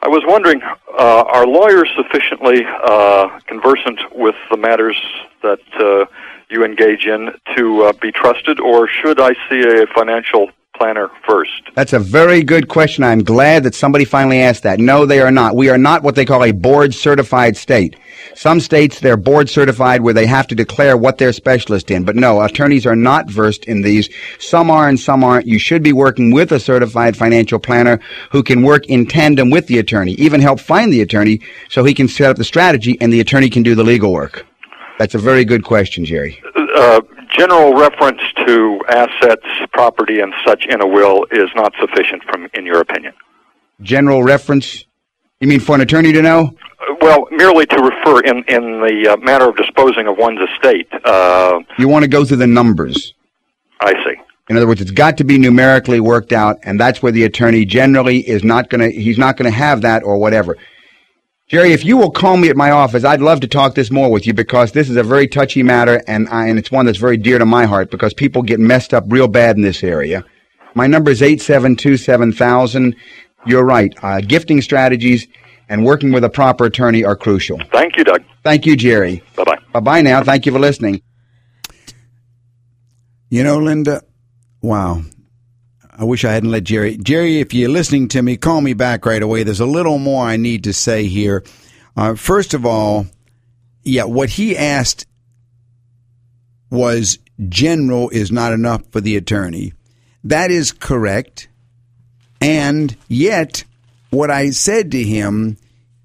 [0.00, 4.96] I was wondering, uh, are lawyers sufficiently uh, conversant with the matters
[5.42, 6.06] that uh,
[6.48, 10.48] you engage in to uh, be trusted, or should I see a financial
[10.78, 11.50] planner first?
[11.74, 13.04] That's a very good question.
[13.04, 14.78] I'm glad that somebody finally asked that.
[14.78, 15.56] No, they are not.
[15.56, 17.96] We are not what they call a board certified state.
[18.34, 22.04] Some states, they're board certified where they have to declare what they're specialist in.
[22.04, 24.08] But no, attorneys are not versed in these.
[24.38, 25.46] Some are and some aren't.
[25.46, 28.00] You should be working with a certified financial planner
[28.30, 31.94] who can work in tandem with the attorney, even help find the attorney so he
[31.94, 34.46] can set up the strategy and the attorney can do the legal work.
[34.98, 36.40] That's a very good question, Jerry.
[36.76, 37.00] uh,
[37.38, 42.66] general reference to assets, property, and such in a will is not sufficient, from in
[42.66, 43.14] your opinion.
[43.80, 44.84] General reference?
[45.40, 46.50] You mean for an attorney to know?
[46.80, 50.88] Uh, Well, merely to refer in in the uh, matter of disposing of one's estate.
[51.04, 53.14] Uh, You want to go through the numbers.
[53.80, 54.16] I see.
[54.50, 57.64] In other words, it's got to be numerically worked out, and that's where the attorney
[57.66, 60.56] generally is not going to, he's not going to have that or whatever.
[61.48, 64.10] Jerry, if you will call me at my office, I'd love to talk this more
[64.10, 66.98] with you because this is a very touchy matter, and, I, and it's one that's
[66.98, 70.24] very dear to my heart because people get messed up real bad in this area.
[70.74, 72.94] My number is 872-7000.
[73.46, 73.94] You're right.
[74.02, 75.26] Uh, gifting strategies
[75.70, 77.58] and working with a proper attorney are crucial.
[77.72, 78.22] Thank you, Doug.
[78.44, 79.22] Thank you, Jerry.
[79.34, 79.58] Bye bye.
[79.72, 80.22] Bye-bye now.
[80.22, 81.00] Thank you for listening.
[83.30, 84.02] You know, Linda,
[84.60, 85.02] wow.
[85.98, 86.96] I wish I hadn't let Jerry.
[86.96, 89.42] Jerry, if you're listening to me, call me back right away.
[89.42, 91.42] There's a little more I need to say here.
[91.96, 93.06] Uh, first of all,
[93.82, 95.06] yeah, what he asked
[96.70, 97.18] was
[97.48, 99.72] general is not enough for the attorney.
[100.22, 101.48] That is correct.
[102.40, 103.64] And yet,
[104.10, 105.56] what I said to him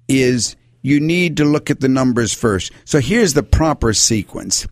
[0.08, 2.72] is you need to look at the numbers first.
[2.84, 4.66] So here's the proper sequence.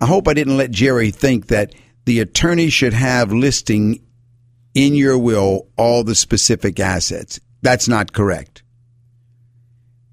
[0.00, 1.74] I hope I didn't let Jerry think that
[2.04, 4.05] the attorney should have listing
[4.76, 7.40] in your will all the specific assets.
[7.62, 8.62] That's not correct.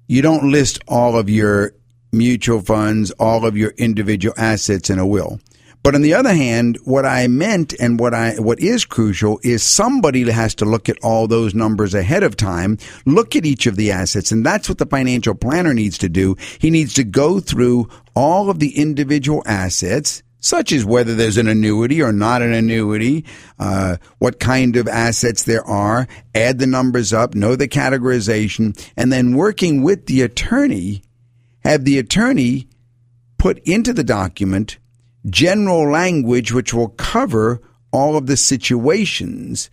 [0.08, 1.74] You don't list all of your
[2.12, 5.38] mutual funds, all of your individual assets in a will.
[5.82, 9.62] But on the other hand, what I meant and what I what is crucial is
[9.62, 13.76] somebody has to look at all those numbers ahead of time, look at each of
[13.76, 16.36] the assets, and that's what the financial planner needs to do.
[16.58, 21.48] He needs to go through all of the individual assets, such as whether there's an
[21.48, 23.24] annuity or not an annuity,
[23.58, 29.10] uh, what kind of assets there are, add the numbers up, know the categorization, and
[29.10, 31.02] then working with the attorney,
[31.64, 32.68] have the attorney
[33.38, 34.76] put into the document
[35.30, 39.70] general language which will cover all of the situations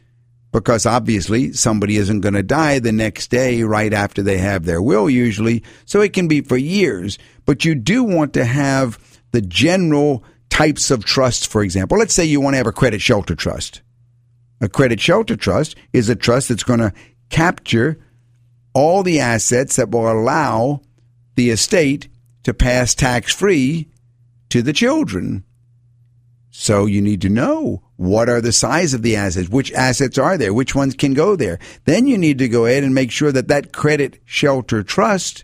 [0.54, 4.82] because obviously somebody isn't going to die the next day right after they have their
[4.82, 7.18] will usually so it can be for years.
[7.46, 8.98] But you do want to have
[9.34, 10.24] the general
[10.62, 13.82] types of trusts for example let's say you want to have a credit shelter trust
[14.62, 16.94] a credit shelter trust is a trust that's going to
[17.30, 17.98] capture
[18.74, 20.82] all the assets that will allow
[21.36, 22.08] the estate
[22.44, 23.90] to pass tax free
[24.50, 25.44] to the children.
[26.52, 30.38] So you need to know what are the size of the assets, which assets are
[30.38, 31.60] there, which ones can go there.
[31.86, 35.44] Then you need to go ahead and make sure that that credit shelter trust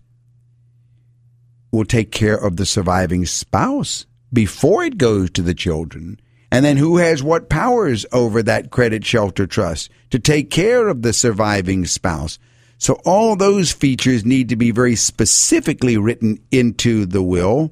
[1.72, 6.20] will take care of the surviving spouse before it goes to the children.
[6.52, 11.02] And then who has what powers over that credit shelter trust to take care of
[11.02, 12.40] the surviving spouse?
[12.78, 17.72] So all those features need to be very specifically written into the will.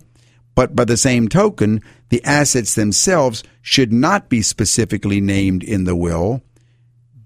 [0.56, 5.96] But by the same token, the assets themselves should not be specifically named in the
[5.96, 6.42] will.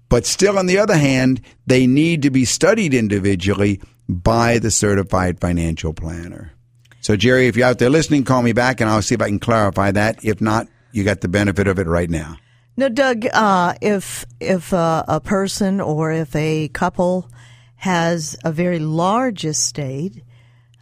[0.08, 5.40] But still, on the other hand, they need to be studied individually by the certified
[5.40, 6.52] financial planner.
[7.00, 9.28] So, Jerry, if you're out there listening, call me back and I'll see if I
[9.28, 10.24] can clarify that.
[10.24, 12.36] If not, you got the benefit of it right now.
[12.76, 17.30] Now, Doug, uh, if if uh, a person or if a couple
[17.76, 20.22] has a very large estate,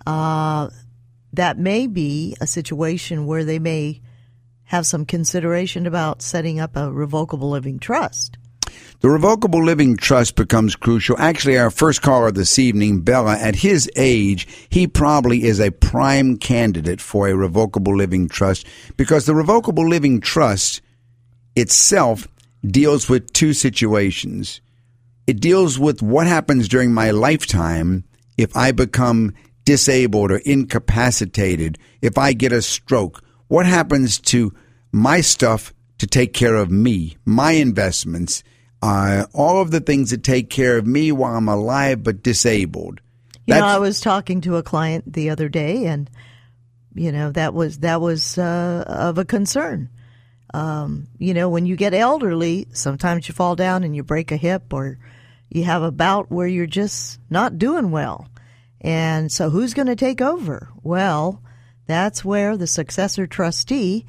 [0.07, 0.69] uh,
[1.33, 4.01] that may be a situation where they may
[4.64, 8.37] have some consideration about setting up a revocable living trust.
[9.01, 11.17] The revocable living trust becomes crucial.
[11.19, 16.37] Actually, our first caller this evening, Bella, at his age, he probably is a prime
[16.37, 20.81] candidate for a revocable living trust because the revocable living trust
[21.55, 22.27] itself
[22.67, 24.61] deals with two situations.
[25.29, 28.03] It deals with what happens during my lifetime
[28.37, 29.33] if I become
[29.65, 33.23] disabled or incapacitated, if I get a stroke.
[33.47, 34.53] What happens to
[34.91, 38.43] my stuff to take care of me, my investments,
[38.83, 43.01] uh, all of the things that take care of me while I'm alive but disabled?
[43.47, 46.11] You know, I was talking to a client the other day, and
[46.95, 49.89] you know that was that was uh, of a concern.
[50.53, 54.37] Um, you know, when you get elderly, sometimes you fall down and you break a
[54.37, 54.99] hip, or
[55.49, 58.29] you have a bout where you're just not doing well.
[58.81, 60.68] And so, who's going to take over?
[60.83, 61.43] Well,
[61.87, 64.05] that's where the successor trustee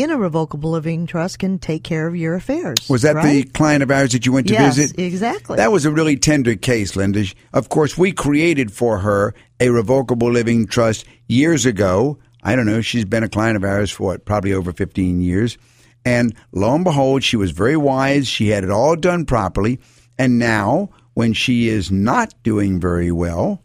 [0.00, 2.88] in a revocable living trust can take care of your affairs.
[2.88, 3.44] Was that right?
[3.44, 4.98] the client of ours that you went to yes, visit?
[4.98, 5.56] exactly.
[5.56, 7.24] That was a really tender case, Linda.
[7.52, 12.18] Of course, we created for her a revocable living trust years ago.
[12.42, 12.80] I don't know.
[12.80, 15.58] She's been a client of ours for what, probably over 15 years.
[16.04, 18.26] And lo and behold, she was very wise.
[18.26, 19.80] She had it all done properly.
[20.18, 23.62] And now, when she is not doing very well,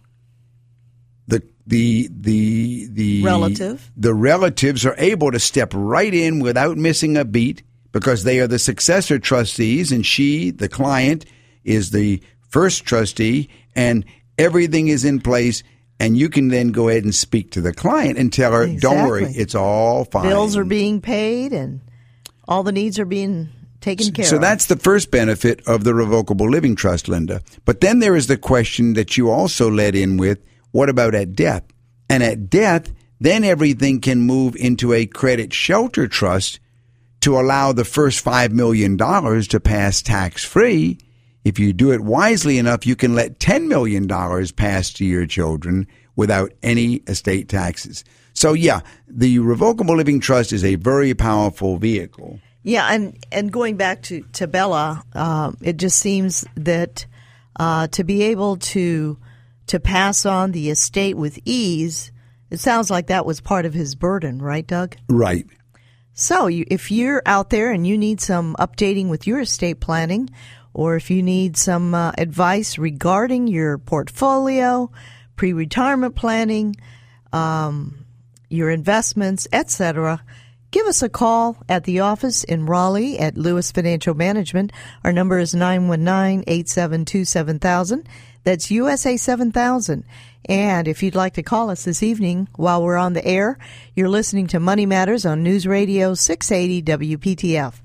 [1.68, 3.91] the the the Relative.
[3.97, 8.47] the relatives are able to step right in without missing a beat because they are
[8.47, 11.26] the successor trustees and she the client
[11.63, 14.05] is the first trustee and
[14.38, 15.63] everything is in place
[15.99, 19.07] and you can then go ahead and speak to the client and tell her don't
[19.07, 21.82] worry it's all fine Bills are being paid, and
[22.47, 23.49] all the needs are being
[23.82, 24.41] taken care so of.
[24.41, 27.41] So that's the first benefit of the revocable living trust, Linda.
[27.63, 30.39] But then there is the question that you also led in with
[30.76, 31.64] what about at death?
[32.10, 36.60] And at death, then everything can move into a credit shelter trust
[37.22, 40.98] to allow the first $5 million to pass tax free.
[41.46, 44.06] If you do it wisely enough, you can let $10 million
[44.52, 48.04] pass to your children without any estate taxes.
[48.34, 52.42] So, yeah, the revocable living trust is a very powerful vehicle.
[52.64, 57.06] Yeah, and and going back to to Bella, um, it just seems that
[57.58, 59.18] uh, to be able to
[59.68, 62.11] to pass on the estate with ease,
[62.49, 64.95] it sounds like that was part of his burden, right, Doug?
[65.09, 65.45] Right.
[66.13, 70.30] So, you, if you're out there and you need some updating with your estate planning,
[70.74, 74.89] or if you need some uh, advice regarding your portfolio,
[75.36, 76.76] pre-retirement planning,
[77.34, 78.05] um,
[78.49, 80.22] your investments, etc.,
[80.76, 84.74] Give us a call at the office in Raleigh at Lewis Financial Management.
[85.05, 88.05] Our number is 919-872-7000.
[88.46, 90.06] That's USA 7000.
[90.48, 93.58] And if you'd like to call us this evening while we're on the air,
[93.96, 97.82] you're listening to Money Matters on News Radio 680 WPTF.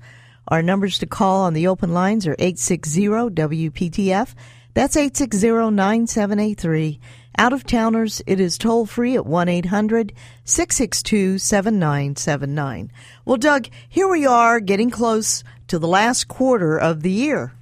[0.47, 4.35] Our numbers to call on the open lines are 860 WPTF.
[4.75, 6.99] That's 860 9783.
[7.39, 10.13] Out of towners, it is toll free at 1 800
[10.45, 12.91] 662 7979.
[13.25, 17.53] Well, Doug, here we are getting close to the last quarter of the year.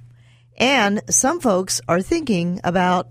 [0.60, 3.08] And some folks are thinking about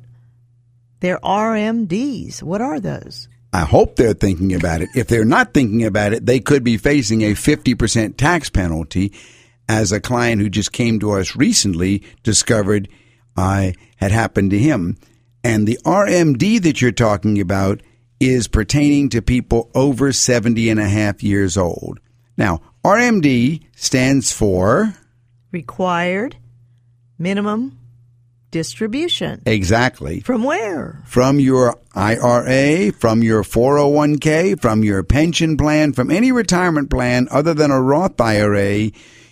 [1.00, 2.44] their RMDs.
[2.44, 3.28] What are those?
[3.52, 4.90] I hope they're thinking about it.
[4.96, 9.14] If they're not thinking about it, they could be facing a 50% tax penalty.
[9.68, 12.88] As a client who just came to us recently discovered
[13.36, 14.98] I had happened to him.
[15.44, 17.82] And the RMD that you're talking about
[18.20, 22.00] is pertaining to people over 70 and a half years old.
[22.38, 24.94] Now, RMD stands for
[25.52, 26.36] Required
[27.20, 27.78] Minimum
[28.50, 29.44] Distribution.
[29.46, 30.22] Exactly.
[30.22, 31.04] From where?
[31.06, 37.54] From your IRA, from your 401k, from your pension plan, from any retirement plan other
[37.54, 38.90] than a Roth IRA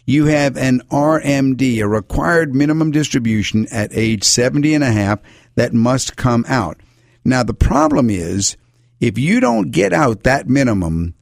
[0.08, 5.20] you have an RMD, a required minimum distribution at age 70 and a half
[5.56, 6.78] that must come out.
[7.26, 8.56] Now, the problem is
[9.02, 11.14] if you don't get out that minimum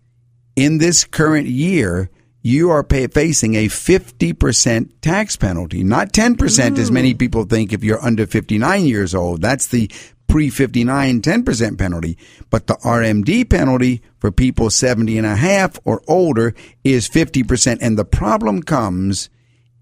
[0.55, 2.11] in this current year,
[2.45, 7.17] you are pay, facing a 50% tax penalty, not 10% as many mm.
[7.17, 9.41] people think if you're under 59 years old.
[9.41, 9.89] That's the
[10.27, 12.19] pre 59 10% penalty.
[12.51, 17.79] But the RMD penalty for people 70 and a half or older is 50%.
[17.81, 19.31] And the problem comes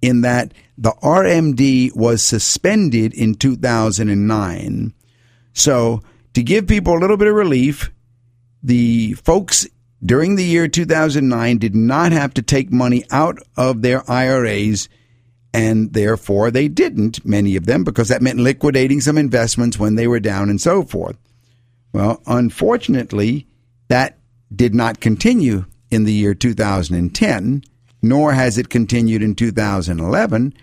[0.01, 4.93] in that the RMD was suspended in 2009.
[5.51, 6.01] So
[6.33, 7.91] to give people a little bit of relief,
[8.63, 9.67] the folks
[10.05, 14.89] during the year 2009 did not have to take money out of their IRAs
[15.53, 20.07] and therefore they didn't, many of them, because that meant liquidating some investments when they
[20.07, 21.15] were down and so forth.
[21.93, 23.45] Well, unfortunately,
[23.87, 24.17] that
[24.53, 27.63] did not continue in the year 2010,
[28.01, 30.53] nor has it continued in 2011.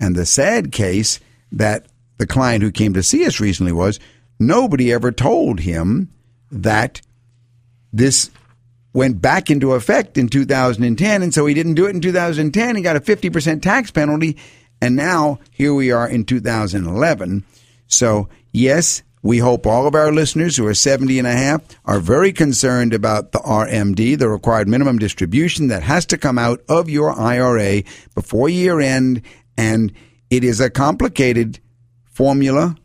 [0.00, 1.20] And the sad case
[1.52, 1.86] that
[2.18, 4.00] the client who came to see us recently was
[4.40, 6.10] nobody ever told him
[6.50, 7.00] that
[7.92, 8.30] this
[8.92, 11.22] went back into effect in 2010.
[11.22, 12.76] And so he didn't do it in 2010.
[12.76, 14.36] He got a 50% tax penalty.
[14.80, 17.44] And now here we are in 2011.
[17.86, 22.00] So, yes, we hope all of our listeners who are 70 and a half are
[22.00, 26.88] very concerned about the RMD, the required minimum distribution that has to come out of
[26.88, 27.82] your IRA
[28.14, 29.22] before year end.
[29.58, 29.92] And
[30.30, 31.60] it is a complicated
[32.04, 32.76] formula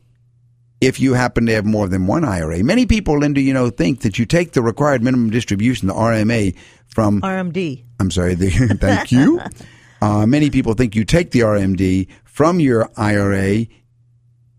[0.82, 2.64] if you happen to have more than one IRA.
[2.64, 6.56] Many people, Linda, you know, think that you take the required minimum distribution, the RMA,
[6.88, 7.84] from RMD.
[8.00, 8.50] I'm sorry, the,
[8.80, 9.42] thank you.
[10.02, 13.66] Uh, many people think you take the RMD from your IRA,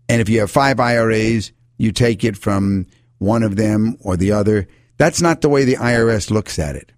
[0.09, 2.87] and if you have five IRAs, you take it from
[3.19, 4.67] one of them or the other.
[4.97, 6.91] That's not the way the IRS looks at it.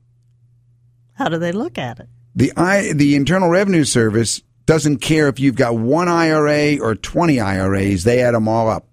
[1.14, 2.08] How do they look at it?
[2.36, 7.40] The I, the Internal Revenue Service doesn't care if you've got one IRA or 20
[7.40, 8.89] IRAs, they add them all up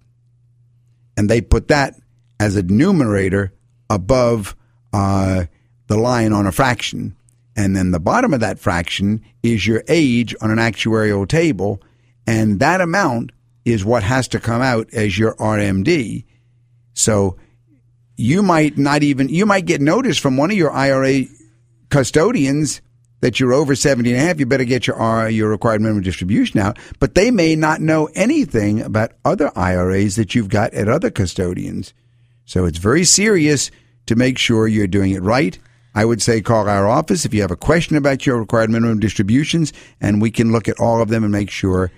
[1.17, 1.95] and they put that
[2.39, 3.51] as a numerator
[3.89, 4.55] above
[4.93, 5.45] uh,
[5.87, 7.15] the line on a fraction.
[7.55, 11.81] And then the bottom of that fraction is your age on an actuarial table,
[12.27, 13.31] and that amount
[13.65, 16.23] is what has to come out as your RMD.
[16.93, 17.37] So
[18.15, 21.23] you might not even you might get notice from one of your IRA
[21.89, 22.81] custodians
[23.21, 26.59] that you're over 70 and a half, you better get your your required minimum distribution
[26.59, 26.77] out.
[26.99, 31.93] But they may not know anything about other IRAs that you've got at other custodians.
[32.45, 33.71] So it's very serious
[34.05, 35.57] to make sure you're doing it right.
[35.93, 38.99] I would say call our office if you have a question about your required minimum
[38.99, 41.91] distributions, and we can look at all of them and make sure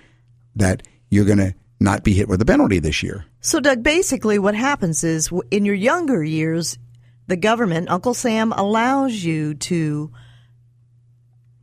[0.56, 3.26] that you're going to not be hit with a penalty this year.
[3.40, 6.78] So, Doug, basically what happens is in your younger years,
[7.26, 10.10] the government, Uncle Sam, allows you to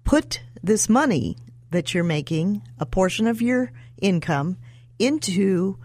[0.08, 1.38] put this money
[1.72, 4.58] that you're making, a portion of your income,
[4.98, 5.78] into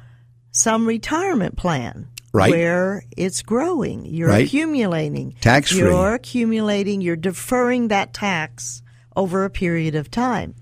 [0.52, 2.08] some retirement plan.
[2.32, 2.50] Right.
[2.50, 4.06] Where it's growing.
[4.06, 4.46] You're Right.
[4.46, 5.34] accumulating.
[5.40, 5.80] Tax free.
[5.80, 7.02] You're accumulating.
[7.02, 8.80] You're deferring that tax
[9.14, 10.54] over a period of time.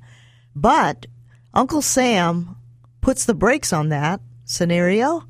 [0.56, 1.06] But
[1.54, 2.56] Uncle Sam
[3.00, 5.24] puts the brakes on that scenario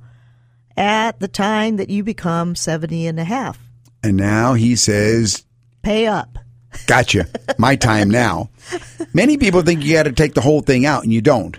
[0.77, 3.59] at the time that you become 70 and a half.
[4.03, 5.45] And now he says,
[5.83, 6.39] Pay up.
[6.87, 7.27] Gotcha.
[7.59, 8.51] My time now.
[9.13, 11.59] Many people think you got to take the whole thing out, and you don't.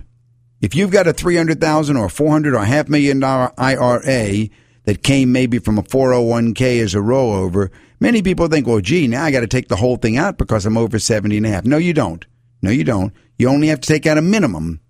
[0.62, 4.50] If you've got a three hundred thousand or four hundred or half million dollar IRA,
[4.86, 9.24] that came maybe from a 401k as a rollover, many people think, well, gee, now
[9.24, 11.66] I got to take the whole thing out because I'm over 70 and a half.
[11.66, 12.26] No, you don't.
[12.62, 13.14] No, you don't.
[13.38, 14.82] You only have to take out a minimum,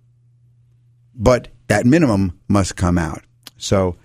[1.14, 3.22] but that minimum must come out.
[3.56, 3.96] So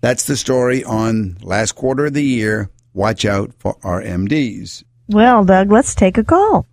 [0.00, 2.70] that's the story on last quarter of the year.
[2.92, 4.82] Watch out for RMDs.
[5.08, 6.66] Well, Doug, let's take a call.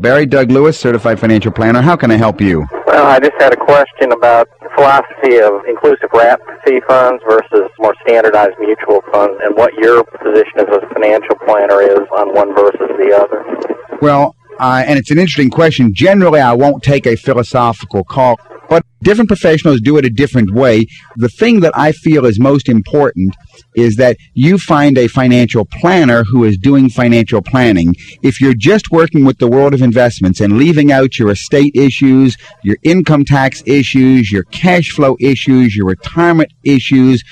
[0.00, 1.82] Barry Doug Lewis, certified financial planner.
[1.82, 2.66] How can I help you?
[2.86, 7.70] Well, I just had a question about the philosophy of inclusive wrap fee funds versus
[7.78, 12.52] more standardized mutual funds and what your position as a financial planner is on one
[12.54, 13.98] versus the other.
[14.02, 15.94] Well, uh, and it's an interesting question.
[15.94, 18.40] Generally, I won't take a philosophical call,
[18.70, 20.86] but different professionals do it a different way.
[21.16, 23.34] The thing that I feel is most important
[23.74, 27.96] is that you find a financial planner who is doing financial planning.
[28.22, 32.36] If you're just working with the world of investments and leaving out your estate issues,
[32.62, 37.24] your income tax issues, your cash flow issues, your retirement issues,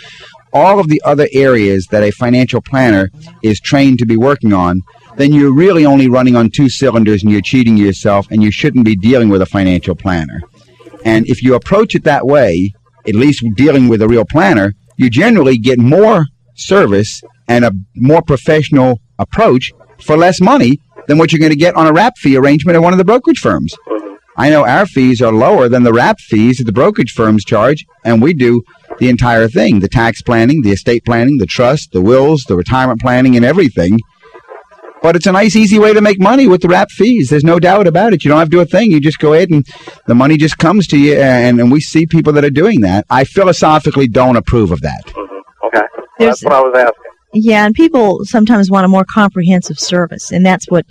[0.53, 3.11] all of the other areas that a financial planner
[3.45, 4.81] is trained to be working on,
[5.17, 8.85] then you're really only running on two cylinders and you're cheating yourself and you shouldn't
[8.85, 10.41] be dealing with a financial planner.
[11.05, 12.73] And if you approach it that way,
[13.07, 18.23] at least dealing with a real planner, you generally get more service and a more
[18.23, 22.37] professional approach for less money than what you're going to get on a wrap fee
[22.37, 23.75] arrangement at one of the brokerage firms.
[23.87, 24.15] Mm-hmm.
[24.37, 27.85] I know our fees are lower than the wrap fees that the brokerage firms charge,
[28.05, 28.63] and we do
[28.99, 33.01] the entire thing the tax planning, the estate planning, the trust, the wills, the retirement
[33.01, 33.99] planning, and everything.
[35.03, 37.29] But it's a nice, easy way to make money with the wrap fees.
[37.31, 38.25] There's no doubt about it.
[38.25, 38.91] You don't have to do a thing.
[38.91, 39.65] You just go ahead and
[40.07, 41.15] the money just comes to you.
[41.15, 43.07] And, and we see people that are doing that.
[43.09, 45.05] I philosophically don't approve of that.
[45.07, 45.67] Mm-hmm.
[45.67, 45.87] Okay.
[46.19, 46.95] There's- That's what I was asking.
[47.35, 50.87] Yeah, and people sometimes want a more comprehensive service, and that's what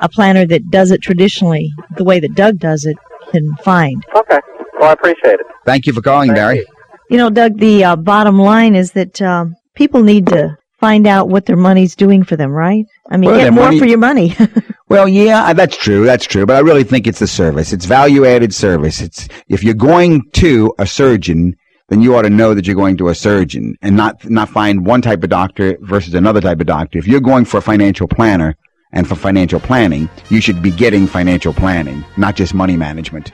[0.00, 2.96] a planner that does it traditionally, the way that Doug does it,
[3.30, 4.04] can find.
[4.16, 4.38] Okay.
[4.80, 5.46] Well, I appreciate it.
[5.64, 6.58] Thank you for calling, Thank Barry.
[6.58, 6.66] you.
[7.10, 11.28] You know, Doug, the uh, bottom line is that um, people need to find out
[11.28, 12.84] what their money's doing for them, right?
[13.10, 14.34] I mean, Well, get more money- for your money.
[14.88, 16.04] Well, yeah, uh, that's true.
[16.06, 16.46] That's true.
[16.46, 17.72] But I really think it's the service.
[17.72, 19.00] It's value added service.
[19.00, 21.56] It's if you're going to a surgeon,
[21.88, 24.86] then you ought to know that you're going to a surgeon and not not find
[24.86, 27.00] one type of doctor versus another type of doctor.
[27.00, 28.54] If you're going for a financial planner
[28.92, 33.32] and for financial planning, you should be getting financial planning, not just money management.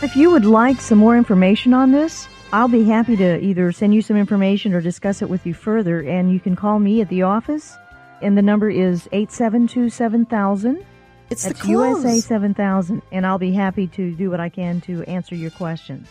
[0.00, 3.94] if you would like some more information on this, I'll be happy to either send
[3.94, 7.10] you some information or discuss it with you further, and you can call me at
[7.10, 7.76] the office,
[8.22, 10.84] and the number is 872 7000.
[11.30, 12.04] It's That's the clothes.
[12.04, 16.08] USA 7000, and I'll be happy to do what I can to answer your questions.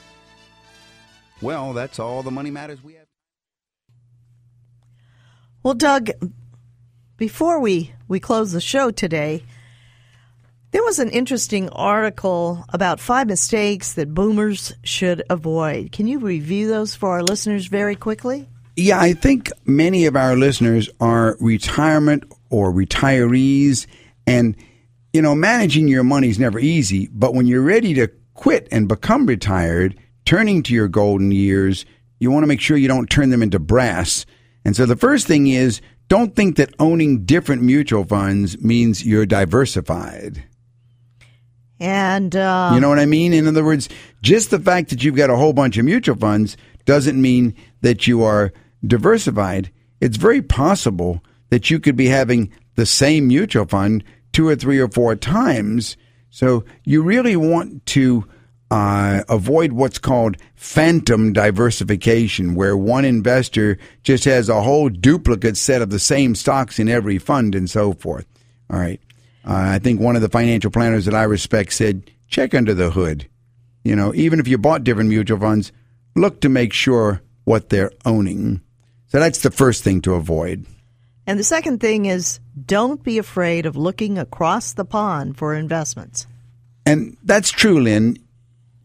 [1.41, 3.05] Well, that's all the money matters we have.
[5.61, 6.09] Well, Doug,
[7.17, 9.43] before we, we close the show today,
[10.71, 15.91] there was an interesting article about five mistakes that boomers should avoid.
[15.91, 18.47] Can you review those for our listeners very quickly?
[18.79, 23.87] Yeah, I think many of our listeners are retirement or retirees,
[24.25, 24.55] and
[25.11, 27.09] you know, managing your money is never easy.
[27.11, 31.85] But when you're ready to quit and become retired, turning to your golden years,
[32.19, 34.25] you want to make sure you don't turn them into brass.
[34.63, 39.25] And so the first thing is don't think that owning different mutual funds means you're
[39.25, 40.43] diversified.
[41.81, 43.33] And uh, You know what I mean?
[43.33, 43.89] In other words,
[44.21, 46.55] just the fact that you've got a whole bunch of mutual funds
[46.85, 48.53] doesn't mean that you are
[48.85, 49.71] diversified.
[50.01, 54.79] It's very possible that you could be having the same mutual fund two or three
[54.79, 55.97] or four times.
[56.29, 58.25] So you really want to
[58.71, 65.81] uh, avoid what's called phantom diversification, where one investor just has a whole duplicate set
[65.81, 68.27] of the same stocks in every fund and so forth.
[68.69, 69.01] All right.
[69.43, 72.91] Uh, I think one of the financial planners that I respect said, check under the
[72.91, 73.27] hood.
[73.83, 75.71] You know, even if you bought different mutual funds,
[76.15, 78.61] look to make sure what they're owning.
[79.09, 80.65] So that's the first thing to avoid.
[81.27, 86.27] and the second thing is don't be afraid of looking across the pond for investments.
[86.85, 88.17] And that's true, Lynn.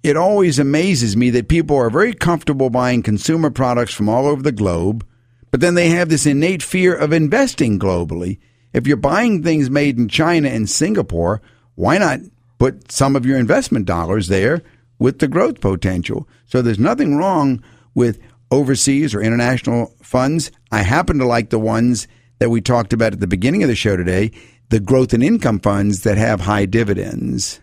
[0.02, 4.42] It always amazes me that people are very comfortable buying consumer products from all over
[4.42, 5.06] the globe,
[5.50, 8.38] but then they have this innate fear of investing globally.
[8.74, 11.40] If you're buying things made in China and Singapore,
[11.76, 12.20] why not
[12.58, 14.62] put some of your investment dollars there
[14.98, 16.28] with the growth potential?
[16.44, 17.62] So there's nothing wrong
[17.94, 18.18] with
[18.54, 20.50] overseas or international funds.
[20.70, 23.76] I happen to like the ones that we talked about at the beginning of the
[23.76, 24.30] show today,
[24.70, 27.60] the growth and income funds that have high dividends.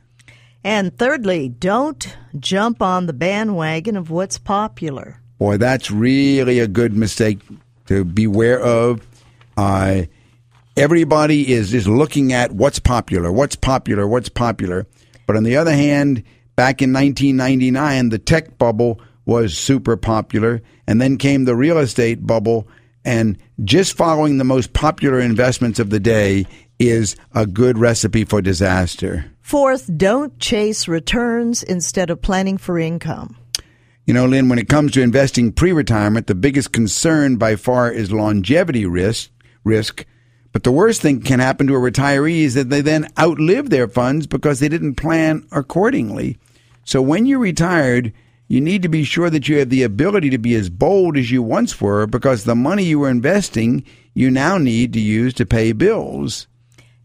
[0.63, 5.19] And thirdly, don't jump on the bandwagon of what's popular.
[5.39, 7.39] Boy, that's really a good mistake
[7.87, 9.01] to beware of.
[9.57, 10.03] Uh,
[10.77, 14.85] everybody is is looking at what's popular, what's popular, what's popular.
[15.25, 16.23] But on the other hand,
[16.55, 22.25] back in 1999, the tech bubble was super popular, and then came the real estate
[22.25, 22.67] bubble,
[23.05, 26.45] and just following the most popular investments of the day
[26.79, 29.25] is a good recipe for disaster.
[29.41, 33.37] Fourth, don't chase returns instead of planning for income.
[34.05, 37.91] You know, Lynn, when it comes to investing pre retirement, the biggest concern by far
[37.91, 39.29] is longevity risk.
[39.63, 40.05] risk.
[40.51, 43.87] But the worst thing can happen to a retiree is that they then outlive their
[43.87, 46.37] funds because they didn't plan accordingly.
[46.83, 48.11] So when you're retired,
[48.51, 51.31] you need to be sure that you have the ability to be as bold as
[51.31, 53.81] you once were because the money you were investing
[54.13, 56.47] you now need to use to pay bills.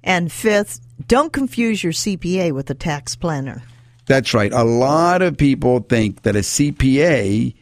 [0.03, 3.63] And fifth, don't confuse your CPA with a tax planner.
[4.07, 4.53] That's right.
[4.53, 7.55] A lot of people think that a CPA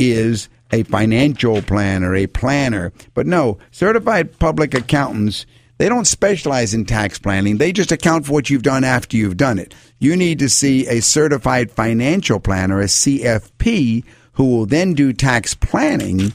[0.00, 2.92] is a financial planner, a planner.
[3.14, 5.46] But no, certified public accountants,
[5.78, 7.58] they don't specialize in tax planning.
[7.58, 9.76] They just account for what you've done after you've done it.
[9.98, 15.54] You need to see a certified financial planner, a CFP, who will then do tax
[15.54, 16.32] planning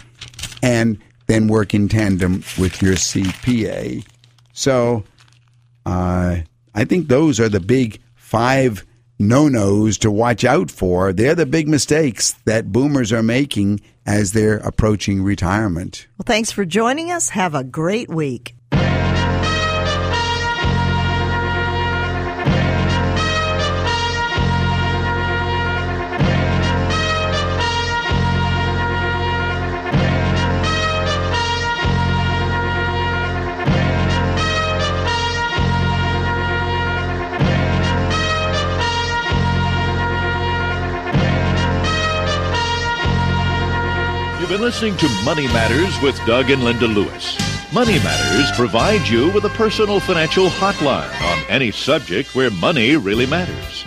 [0.62, 4.06] and then work in tandem with your CPA.
[4.52, 5.04] So,
[5.86, 6.38] uh,
[6.76, 8.86] I think those are the big five
[9.20, 11.14] no nos to watch out for.
[11.14, 16.08] They're the big mistakes that boomers are making as they're approaching retirement.
[16.18, 17.30] Well, thanks for joining us.
[17.30, 18.56] Have a great week.
[44.54, 47.36] Been listening to Money Matters with Doug and Linda Lewis.
[47.74, 53.26] Money Matters provides you with a personal financial hotline on any subject where money really
[53.26, 53.84] matters.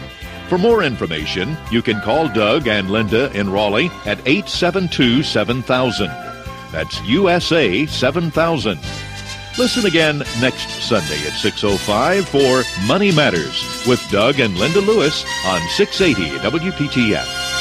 [0.49, 6.09] For more information, you can call Doug and Linda in Raleigh at 872 7000.
[6.73, 8.81] That's USA 7000.
[9.59, 15.61] Listen again next Sunday at 6.05 for Money Matters with Doug and Linda Lewis on
[15.69, 17.56] 680 WPTF.